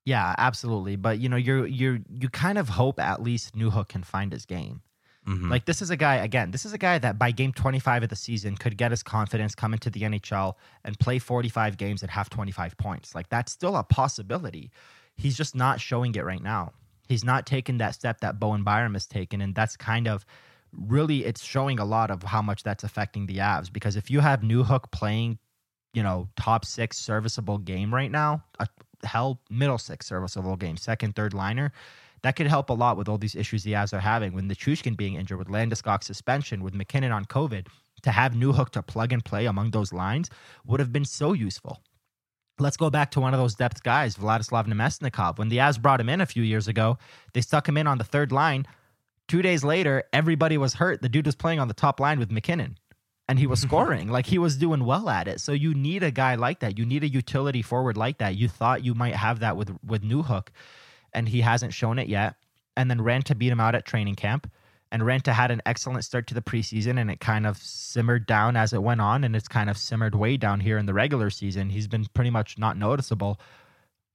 [0.05, 0.95] Yeah, absolutely.
[0.95, 4.45] But you know, you're you're you kind of hope at least Newhook can find his
[4.45, 4.82] game.
[5.28, 5.51] Mm-hmm.
[5.51, 6.51] Like this is a guy again.
[6.51, 9.53] This is a guy that by game 25 of the season could get his confidence,
[9.53, 10.53] come into the NHL,
[10.86, 13.13] and play 45 games and have 25 points.
[13.13, 14.72] Like that's still a possibility
[15.18, 16.74] he's just not showing it right now.
[17.07, 20.26] He's not taking that step that Bowen Byram has taken, and that's kind of
[20.74, 23.72] really it's showing a lot of how much that's affecting the Avs.
[23.72, 25.39] Because if you have Newhook playing,
[25.93, 28.68] you know, top six serviceable game right now, a
[29.03, 31.72] hell middle six serviceable game, second, third liner,
[32.24, 34.34] that could help a lot with all these issues the Avs are having.
[34.34, 37.68] With Nichushkin being injured, with Landeskog suspension, with MacKinnon on COVID,
[38.03, 40.30] to have Newhook to plug and play among those lines
[40.65, 41.82] would have been so useful.
[42.60, 45.38] Let's go back to one of those depth guys, Vladislav Namestnikov.
[45.38, 46.97] When the Avs brought him in a few years ago,
[47.34, 48.66] they stuck him in on the third line.
[49.28, 51.01] Two days later, everybody was hurt.
[51.01, 52.78] The dude was playing on the top line with MacKinnon
[53.28, 53.70] and he was mm-hmm.
[53.70, 54.08] scoring.
[54.08, 55.39] like he was doing well at it.
[55.39, 56.78] So you need a guy like that.
[56.78, 58.36] You need a utility forward like that.
[58.36, 60.47] You thought you might have that with with Newhook,
[61.14, 62.36] and he hasn't shown it yet.
[62.76, 64.49] And then Ranta beat him out at training camp.
[64.91, 68.55] And Ranta had an excellent start to the preseason, and it kind of simmered down
[68.55, 71.29] as it went on, and it's kind of simmered way down here in the regular
[71.29, 71.69] season.
[71.69, 73.39] He's been pretty much not noticeable.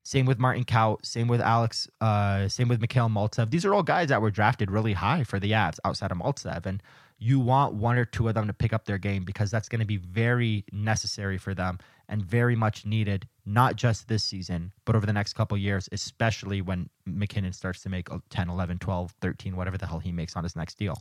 [0.04, 1.04] Same with Martin Kaut.
[1.04, 1.88] Same with Alex.
[2.00, 3.50] Uh, same with Mikhail Maltsev.
[3.50, 6.66] These are all guys that were drafted really high for the Avs outside of Maltsev,
[6.66, 6.82] and
[7.18, 9.80] you want one or two of them to pick up their game because that's going
[9.80, 11.78] to be very necessary for them
[12.08, 16.60] and very much needed, not just this season, but over the next couple years, especially
[16.60, 20.36] when MacKinnon starts to make uh, 10, 11, 12, 13, whatever the hell he makes
[20.36, 20.96] on his next deal.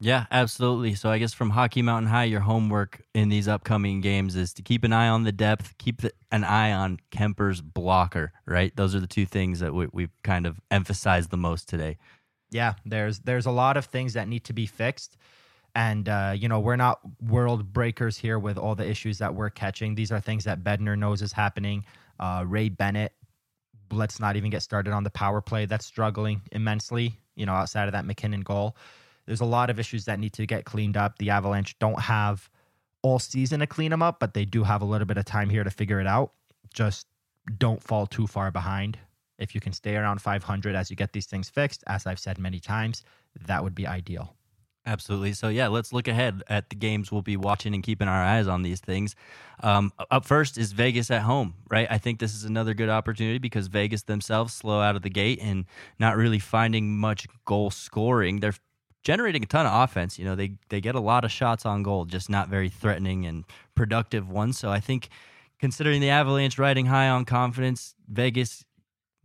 [0.00, 0.94] Yeah, absolutely.
[0.94, 4.62] So I guess from Hockey Mountain High, your homework in these upcoming games is to
[4.62, 8.32] keep an eye on the depth, keep the, an eye on Kuemper's blocker.
[8.46, 11.98] Right, those are the two things that we, we've kind of emphasized the most today.
[12.50, 15.16] Yeah, there's there's a lot of things that need to be fixed
[15.78, 19.48] and, uh, you know, we're not world breakers here with all the issues that we're
[19.48, 19.94] catching.
[19.94, 21.84] These are things that Bednar knows is happening.
[22.18, 23.12] Uh, Ray Bennett,
[23.92, 25.66] let's not even get started on the power play.
[25.66, 28.76] That's struggling immensely, you know, outside of that MacKinnon goal.
[29.26, 31.16] There's a lot of issues that need to get cleaned up.
[31.18, 32.50] The Avalanche don't have
[33.02, 35.48] all season to clean them up, but they do have a little bit of time
[35.48, 36.32] here to figure it out.
[36.74, 37.06] Just
[37.56, 38.98] don't fall too far behind.
[39.38, 42.36] If you can stay around 500 as you get these things fixed, as I've said
[42.36, 43.04] many times,
[43.46, 44.34] that would be ideal.
[44.88, 45.34] Absolutely.
[45.34, 48.48] So, yeah, let's look ahead at the games we'll be watching and keeping our eyes
[48.48, 49.14] on these things.
[49.62, 51.86] Um, up first is Vegas at home, right?
[51.90, 55.40] I think this is another good opportunity because Vegas themselves slow out of the gate
[55.42, 55.66] and
[55.98, 58.40] not really finding much goal scoring.
[58.40, 58.54] They're
[59.04, 60.18] generating a ton of offense.
[60.18, 63.26] You know, they they get a lot of shots on goal, just not very threatening
[63.26, 64.58] and productive ones.
[64.58, 65.10] So, I think
[65.60, 68.64] considering the Avalanche riding high on confidence, Vegas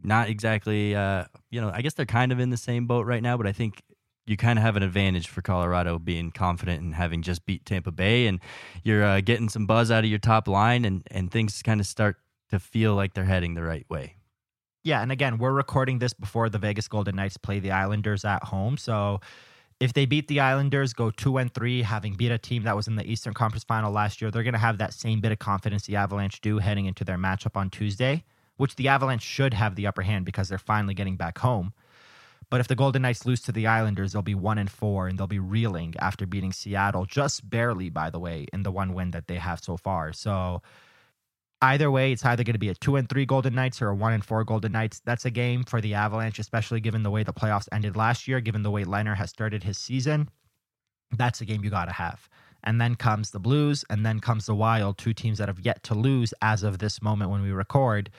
[0.04, 3.24] not exactly uh, you know, I guess they're kind of in the same boat right
[3.24, 3.82] now, but I think
[4.26, 7.92] you kind of have an advantage for Colorado being confident and having just beat Tampa
[7.92, 8.40] Bay, and
[8.84, 11.88] you're uh, getting some buzz out of your top line, and and things kind of
[11.88, 12.18] start
[12.50, 14.16] to feel like they're heading the right way.
[14.84, 18.44] Yeah, and again, we're recording this before the Vegas Golden Knights play the Islanders at
[18.44, 19.22] home, so
[19.80, 22.88] if they beat the Islanders, go two and three, having beat a team that was
[22.88, 25.40] in the Eastern Conference Final last year, they're going to have that same bit of
[25.40, 28.24] confidence the Avalanche do heading into their matchup on Tuesday,
[28.56, 31.74] which the Avalanche should have the upper hand because they're finally getting back home.
[32.54, 35.18] But if the Golden Knights lose to the Islanders, they'll be one and four, and
[35.18, 39.10] they'll be reeling after beating Seattle just barely, by the way, in the one win
[39.10, 40.14] that they have so far.
[40.14, 40.62] So
[41.64, 43.96] either way, it's either going to be a two and three Golden Knights or a
[43.96, 45.02] one and four Golden Knights.
[45.04, 48.40] That's a game for the Avalanche, especially given the way the playoffs ended last year,
[48.40, 50.30] given the way Lehner has started his season.
[51.10, 52.30] That's a game you got to have.
[52.64, 55.82] And then comes the Blues, and then comes the Wild, two teams that have yet
[55.86, 58.12] to lose as of this moment when we record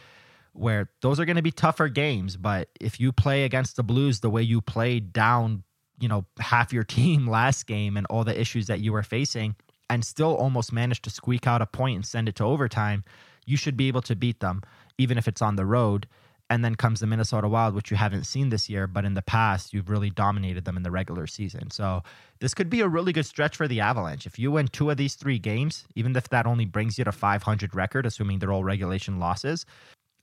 [0.55, 2.37] where those are going to be tougher games.
[2.37, 5.65] But if you play against the Blues the way you played down,
[6.01, 9.57] you know, half your team last game and all the issues that you were facing,
[9.91, 13.05] and still almost managed to squeak out a point and send it to overtime,
[13.45, 14.63] you should be able to beat them,
[14.99, 16.07] even if it's on the road.
[16.51, 19.23] And then comes the Minnesota Wild, which you haven't seen this year, but in the
[19.23, 21.71] past, you've really dominated them in the regular season.
[21.71, 22.03] So
[22.41, 24.27] this could be a really good stretch for the Avalanche.
[24.27, 27.13] If you win two of these three games, even if that only brings you to
[27.13, 29.65] 500 record, assuming they're all regulation losses,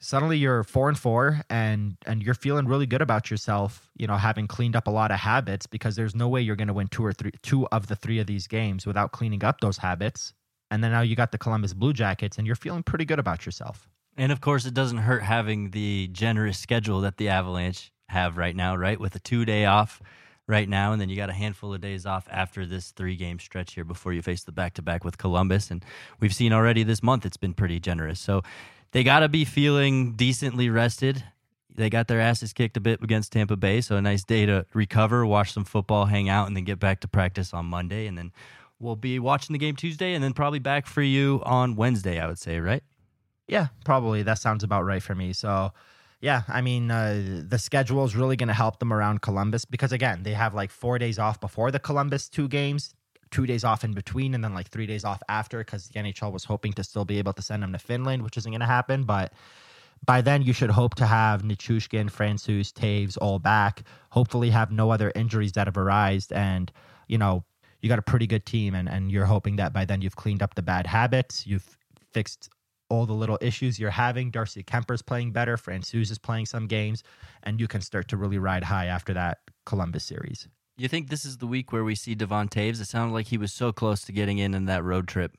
[0.02, 4.18] suddenly you're four and four and and you're feeling really good about yourself you know
[4.18, 6.88] having cleaned up a lot of habits because there's no way you're going to win
[6.88, 10.34] two or three two of the three of these games without cleaning up those habits.
[10.72, 13.46] And then now you got the columbus blue jackets and you're feeling pretty good about
[13.46, 13.90] yourself.
[14.18, 18.56] And of course it doesn't hurt having the generous schedule that the avalanche have right
[18.56, 19.00] now right?
[19.00, 20.02] With a two day off
[20.48, 23.38] right now and then you got a handful of days off after this three game
[23.40, 25.70] stretch here before you face the back to back with columbus.
[25.70, 25.86] And
[26.20, 28.20] we've seen already this month it's been pretty generous.
[28.20, 28.42] So
[28.92, 31.24] they got to be feeling decently rested.
[31.74, 34.66] They got their asses kicked a bit against Tampa Bay, so a nice day to
[34.74, 38.08] recover, watch some football, hang out, and then get back to practice on Monday.
[38.08, 38.32] And then
[38.80, 42.20] we'll be watching the game Tuesday, and then probably back for you on Wednesday.
[42.20, 42.84] I would say, right?
[43.48, 44.24] Yeah, probably.
[44.24, 45.32] That sounds about right for me.
[45.32, 45.72] So,
[46.20, 49.94] yeah, I mean, uh, the schedule is really going to help them around Columbus because,
[49.94, 52.94] again, they have like four days off before the Columbus two games
[53.32, 56.32] two days off in between and then like three days off after because the NHL
[56.32, 58.66] was hoping to still be able to send him to Finland, which isn't going to
[58.68, 59.04] happen.
[59.04, 59.34] But
[60.06, 63.84] by then, you should hope to have Nichushkin, Francouz, Toews all back.
[64.10, 66.36] Hopefully, have no other injuries that have arisen.
[66.36, 66.72] And,
[67.08, 67.44] you know,
[67.82, 68.76] you got a pretty good team.
[68.76, 71.78] And, and you're hoping that by then you've cleaned up the bad habits, you've
[72.12, 72.50] fixed
[72.90, 74.32] all the little issues you're having.
[74.32, 75.56] Darcy Kuemper's playing better.
[75.56, 77.04] Francouz is playing some games,
[77.44, 80.48] and you can start to really ride high after that Columbus series.
[80.78, 82.82] You think this is the week where we see Devon Toews?
[82.82, 85.36] It sounded like he was so close to getting in in that road trip.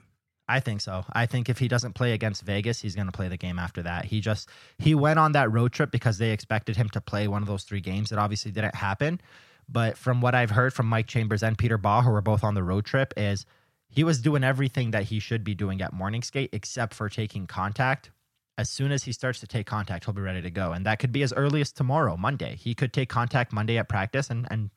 [0.49, 1.05] I think so.
[1.13, 3.83] I think if he doesn't play against Vegas, he's going to play the game after
[3.83, 4.07] that.
[4.07, 7.43] He just he went on that road trip because they expected him to play one
[7.43, 8.13] of those three games.
[8.13, 9.21] It obviously didn't happen.
[9.69, 12.55] But from what I've heard from Mike Chambers and Peter Baugh, who were both on
[12.55, 13.47] the road trip, is
[13.89, 17.47] he was doing everything that he should be doing at morning skate except for taking
[17.47, 18.11] contact.
[18.59, 20.73] As soon as he starts to take contact, he'll be ready to go.
[20.73, 22.57] And that could be as early as tomorrow, Monday.
[22.57, 24.71] He could take contact Monday at practice and, and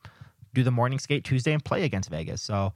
[0.56, 2.40] do the morning skate Tuesday and play against Vegas.
[2.40, 2.72] So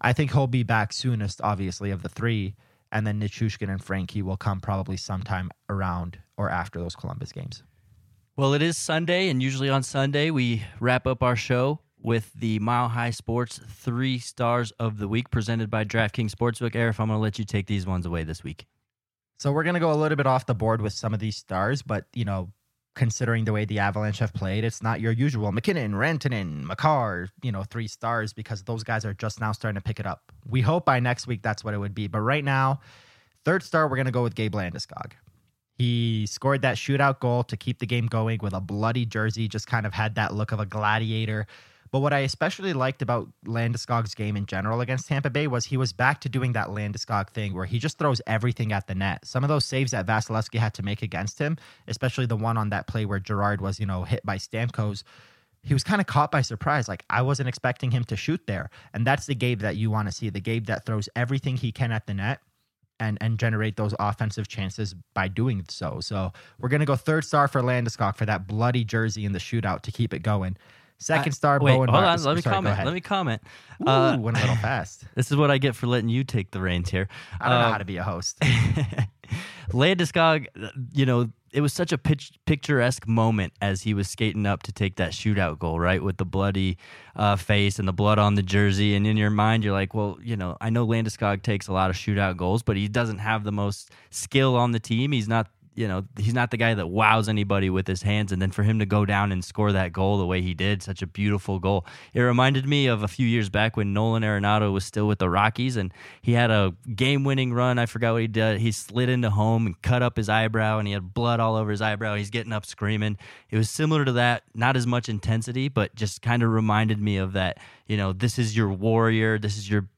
[0.00, 2.54] I think he'll be back soonest, obviously, of the three.
[2.92, 7.62] And then Nichushkin and Frankie will come probably sometime around or after those Columbus games.
[8.36, 12.58] Well, it is Sunday, and usually on Sunday, we wrap up our show with the
[12.58, 16.72] Mile High Sports three stars of the week presented by DraftKings Sportsbook.
[16.72, 18.66] Aarif, I'm going to let you take these ones away this week.
[19.38, 21.36] So we're going to go a little bit off the board with some of these
[21.36, 22.50] stars, but, you know,
[22.94, 27.52] considering the way the Avalanche have played, it's not your usual MacKinnon, Rantanen, Makar, you
[27.52, 30.22] know, three stars because those guys are just now starting to pick it up.
[30.48, 32.06] We hope by next week that's what it would be.
[32.06, 32.80] But right now,
[33.44, 35.12] third star, we're going to go with Gabe Landeskog.
[35.76, 39.66] He scored that shootout goal to keep the game going with a bloody jersey, just
[39.66, 41.46] kind of had that look of a gladiator.
[41.94, 45.76] But what I especially liked about Landeskog's game in general against Tampa Bay was he
[45.76, 49.24] was back to doing that Landeskog thing where he just throws everything at the net.
[49.24, 52.70] Some of those saves that Vasilevskiy had to make against him, especially the one on
[52.70, 55.04] that play where Girard was, you know, hit by Stamkos,
[55.62, 56.88] he was kind of caught by surprise.
[56.88, 58.70] Like I wasn't expecting him to shoot there.
[58.92, 61.70] And that's the Gabe that you want to see, the Gabe that throws everything he
[61.70, 62.40] can at the net
[62.98, 66.00] and and generate those offensive chances by doing so.
[66.00, 69.82] So we're gonna go third star for Landeskog for that bloody jersey in the shootout
[69.82, 70.56] to keep it going.
[71.04, 71.88] Second star, Wait, Bowen.
[71.88, 72.22] hold on.
[72.22, 72.84] Let me sorry, comment.
[72.84, 73.42] Let me comment.
[73.82, 75.04] Ooh, Uh, went a little fast.
[75.14, 77.08] this is what I get for letting you take the reins here.
[77.40, 78.38] I don't know Um, how to be a host.
[79.70, 80.46] Landeskog,
[80.92, 84.72] you know, it was such a pitch, picturesque moment as he was skating up to
[84.72, 86.02] take that shootout goal, right?
[86.02, 86.76] With the bloody
[87.14, 88.94] uh, face and the blood on the jersey.
[88.96, 91.90] And in your mind, you're like, well, you know, I know Landeskog takes a lot
[91.90, 95.12] of shootout goals, but he doesn't have the most skill on the team.
[95.12, 98.30] He's not you know, he's not the guy that wows anybody with his hands.
[98.30, 100.82] And then for him to go down and score that goal the way he did,
[100.82, 101.84] such a beautiful goal.
[102.12, 105.28] It reminded me of a few years back when Nolan Arenado was still with the
[105.28, 107.78] Rockies and he had a game winning run.
[107.78, 108.60] I forgot what he did.
[108.60, 111.70] He slid into home and cut up his eyebrow and he had blood all over
[111.70, 112.14] his eyebrow.
[112.14, 113.18] He's getting up screaming.
[113.50, 117.16] It was similar to that, not as much intensity, but just kind of reminded me
[117.16, 117.58] of that,
[117.88, 119.88] you know, this is your warrior, this is your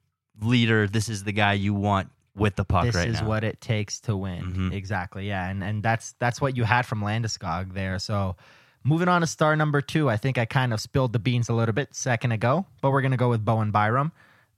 [0.41, 3.29] leader, this is the guy you want with the puck this right is now.
[3.29, 4.45] what it takes to win.
[4.45, 4.73] Mhm.
[4.73, 5.27] Exactly.
[5.29, 7.99] Yeah, and and that's that's what you had from Landeskog there.
[7.99, 8.37] So
[8.85, 11.53] moving on to star number two, I think I kind of spilled the beans a
[11.55, 14.13] little bit second ago, but we're gonna go with Bowen Byram.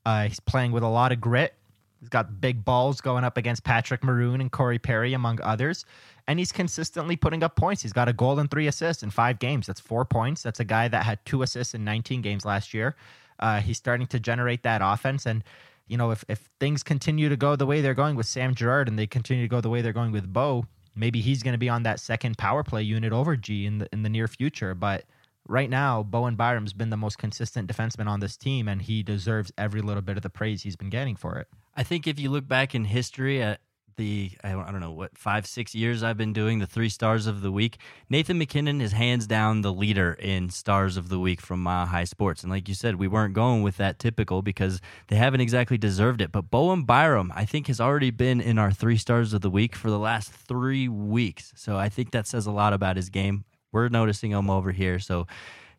[0.04, 1.54] Uh, he's playing with a lot of grit.
[2.00, 5.84] He's got big balls going up against Patrick Maroon and Corey Perry, among others.
[6.28, 7.82] And he's consistently putting up points.
[7.82, 9.66] He's got a goal and three assists in five games.
[9.66, 10.42] That's four points.
[10.42, 12.94] That's a guy that had two assists in 19 games last year.
[13.40, 15.26] Uh, he's starting to generate that offense.
[15.26, 15.42] And
[15.88, 18.88] you know, if if things continue to go the way they're going with Sam Girard
[18.88, 21.58] and they continue to go the way they're going with Bo, maybe he's going to
[21.58, 24.74] be on that second power play unit over G in the in the near future.
[24.74, 25.04] But
[25.48, 29.50] right now, Bowen Byram's been the most consistent defenseman on this team, and he deserves
[29.58, 31.48] every little bit of the praise he's been getting for it.
[31.74, 33.60] I think if you look back in history at
[33.98, 37.42] the I don't know what five six years I've been doing the three stars of
[37.42, 37.76] the week.
[38.08, 42.04] Nathan MacKinnon is hands down the leader in stars of the week from Mile High
[42.04, 45.76] Sports, and like you said, we weren't going with that typical because they haven't exactly
[45.76, 46.32] deserved it.
[46.32, 49.76] But Bowen Byram, I think, has already been in our three stars of the week
[49.76, 51.52] for the last three weeks.
[51.54, 53.44] So I think that says a lot about his game.
[53.70, 55.26] We're noticing him over here, so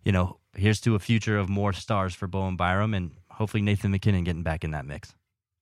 [0.04, 3.92] you know, here's to a future of more stars for Bowen Byram, and hopefully Nathan
[3.92, 5.16] MacKinnon getting back in that mix.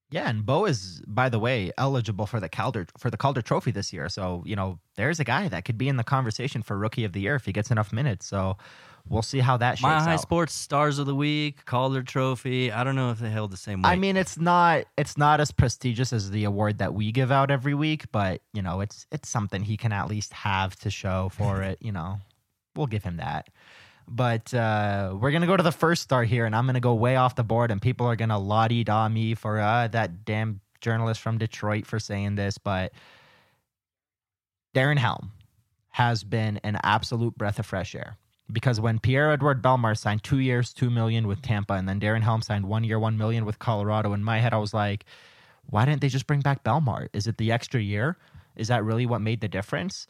[0.09, 3.71] Yeah, and Bo is, by the way, eligible for the Calder for the Calder Trophy
[3.71, 4.07] this year.
[4.07, 7.11] So you know, there's a guy that could be in the conversation for Rookie of
[7.11, 8.25] the Year if he gets enough minutes.
[8.25, 8.57] So
[9.09, 10.21] we'll see how that shakes Mile High out.
[10.21, 12.71] Sports Stars of the Week, Calder Trophy.
[12.71, 13.89] I don't know if they held the same weight.
[13.89, 17.51] I mean, it's not it's not as prestigious as the award that we give out
[17.51, 21.29] every week, but you know, it's it's something he can at least have to show
[21.33, 21.79] for it.
[21.81, 22.19] You know,
[22.77, 23.49] we'll give him that.
[24.07, 27.17] But uh, we're gonna go to the first star here, and I'm gonna go way
[27.17, 30.61] off the board, and people are gonna la di da me for uh, that damn
[30.79, 32.93] journalist from Detroit for saying this, but
[34.75, 35.31] Darren Helm
[35.89, 38.17] has been an absolute breath of fresh air
[38.51, 42.21] because when Pierre Edward Bellemare signed two years, two million with Tampa, and then Darren
[42.21, 45.05] Helm signed one year, one million with Colorado, in my head I was like,
[45.69, 47.09] why didn't they just bring back Bellemare?
[47.13, 48.17] Is it the extra year?
[48.55, 50.07] Is that really what made the difference?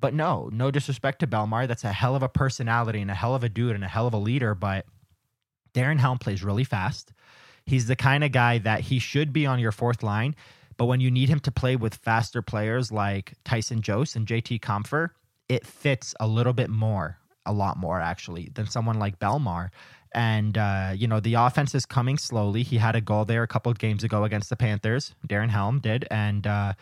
[0.00, 1.68] But no, no disrespect to Bellemare.
[1.68, 4.06] That's a hell of a personality and a hell of a dude and a hell
[4.06, 4.54] of a leader.
[4.54, 4.86] But
[5.74, 7.12] Darren Helm plays really fast.
[7.66, 10.34] He's the kind of guy that he should be on your fourth line
[10.78, 14.60] But when you need him to play with faster players like Tyson Jost and JT
[14.60, 15.10] Compher,
[15.48, 19.70] it fits a little bit more, a lot more actually, than someone like Bellemare.
[20.14, 22.62] And, uh, you know, the offense is coming slowly.
[22.62, 25.14] He had a goal there a couple of games ago against the Panthers.
[25.28, 26.06] Darren Helm did.
[26.10, 26.74] And uh,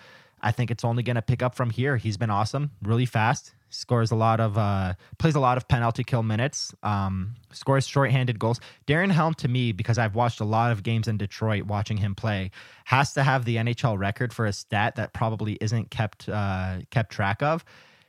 [0.47, 1.97] I think it's only going to pick up from here.
[1.97, 3.53] He's been awesome, really fast.
[3.71, 8.39] Scores a lot of, uh, plays a lot of penalty kill minutes, um, scores shorthanded
[8.39, 8.61] goals.
[8.87, 12.15] Darren Helm, to me, because I've watched a lot of games in Detroit watching him
[12.15, 12.53] play,
[12.85, 17.11] has to have the NHL record for a stat that probably isn't kept uh, kept
[17.11, 17.65] track of.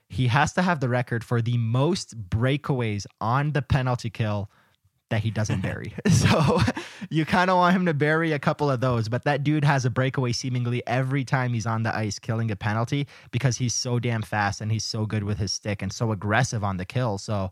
[0.08, 4.52] He has to have the record for the most breakaways on the penalty kill
[5.10, 5.94] that he doesn't bury.
[6.12, 6.60] so
[7.10, 9.86] you kind of want him to bury a couple of those, but that dude has
[9.86, 14.00] a breakaway seemingly every time he's on the ice killing a penalty because he's so
[14.00, 17.18] damn fast and he's so good with his stick and so aggressive on the kill.
[17.18, 17.52] So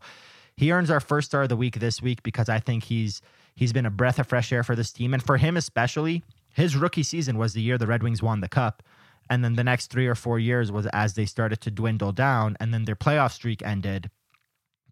[0.56, 3.20] he earns our first star of the week this week because I think he's
[3.54, 6.22] he's been a breath of fresh air for this team and for him especially.
[6.54, 8.82] His rookie season was the year the Red Wings won the cup.
[9.28, 12.56] And then the next three or four years was as they started to dwindle down,
[12.60, 14.08] and then their playoff streak ended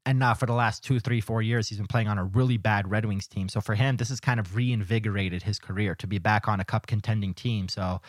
[0.07, 2.57] and now for the last two, three, four years, he's been playing on a really
[2.57, 3.49] bad Red Wings team.
[3.49, 6.65] So for him, this has kind of reinvigorated his career to be back on a
[6.65, 7.69] cup contending team.
[7.69, 8.01] So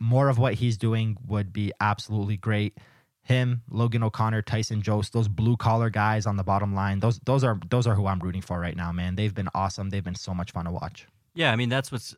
[0.00, 2.78] more of what he's doing would be absolutely great.
[3.24, 7.44] Him, Logan O'Connor, Tyson Jost, those blue collar guys on the bottom line, those those
[7.44, 9.14] are those are who I'm rooting for right now, man.
[9.14, 9.90] They've been awesome.
[9.90, 11.06] They've been so much fun to watch.
[11.34, 12.16] Yeah, I mean that's what's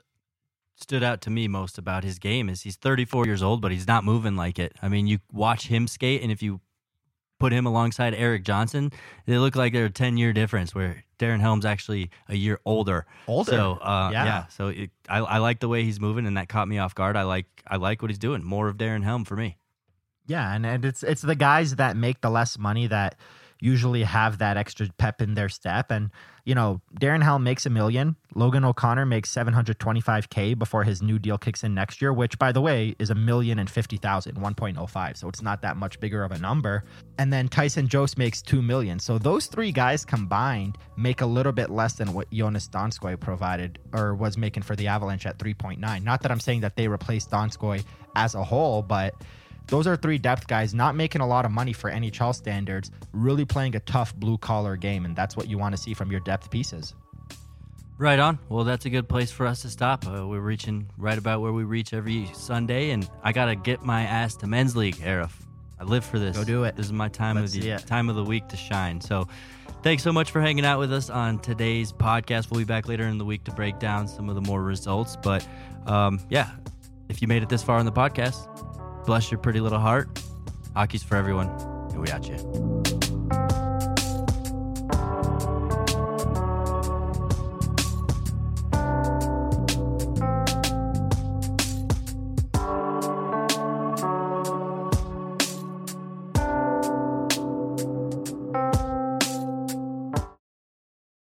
[0.76, 3.86] stood out to me most about his game is he's 34 years old, but he's
[3.86, 4.72] not moving like it.
[4.82, 6.60] I mean, you watch him skate, and if you
[7.44, 8.90] put him alongside Erik Johnson,
[9.26, 13.04] they look like they're a 10 year difference where Darren Helm's actually a year older.
[13.28, 13.50] Older.
[13.50, 14.24] So, uh, Yeah.
[14.24, 14.46] yeah.
[14.46, 17.16] So it, I, I like the way he's moving and that caught me off guard.
[17.16, 18.42] I like, I like what he's doing.
[18.42, 19.58] More of Darren Helm for me.
[20.26, 23.16] Yeah, and, and it's it's the guys that make the less money that
[23.60, 25.90] usually have that extra pep in their step.
[25.90, 26.10] And
[26.44, 28.16] you know, Darren Helm makes a million.
[28.34, 32.12] Logan O'Connor makes seven hundred twenty-five k before his new deal kicks in next year,
[32.12, 35.16] which, by the way, is a million and fifty thousand, 1.05.
[35.16, 36.84] So it's not that much bigger of a number.
[37.16, 38.98] And then Tyson Jost makes two million.
[38.98, 43.78] So those three guys combined make a little bit less than what Joonas Donskoi provided
[43.92, 46.02] or was making for the Avalanche at 3.9.
[46.02, 47.84] Not that I'm saying that they replaced Donskoi
[48.16, 49.14] as a whole, but
[49.66, 53.44] those are three depth guys not making a lot of money for NHL standards, really
[53.44, 56.20] playing a tough blue collar game, and that's what you want to see from your
[56.20, 56.94] depth pieces.
[57.96, 58.40] Right on.
[58.48, 60.04] Well, that's a good place for us to stop.
[60.06, 64.02] Uh, we're reaching right about where we reach every Sunday, and I gotta get my
[64.02, 65.30] ass to men's league, Aarif.
[65.78, 66.36] I live for this.
[66.36, 66.76] Go do it.
[66.76, 69.00] This is my time Let's of the time of the week to shine.
[69.00, 69.28] So,
[69.82, 72.50] thanks so much for hanging out with us on today's podcast.
[72.50, 75.16] We'll be back later in the week to break down some of the more results.
[75.16, 75.46] But
[75.86, 76.50] um, yeah,
[77.08, 78.48] if you made it this far in the podcast,
[79.04, 80.08] bless your pretty little heart.
[80.74, 81.48] Hockey's for everyone,
[81.90, 82.83] and we got you.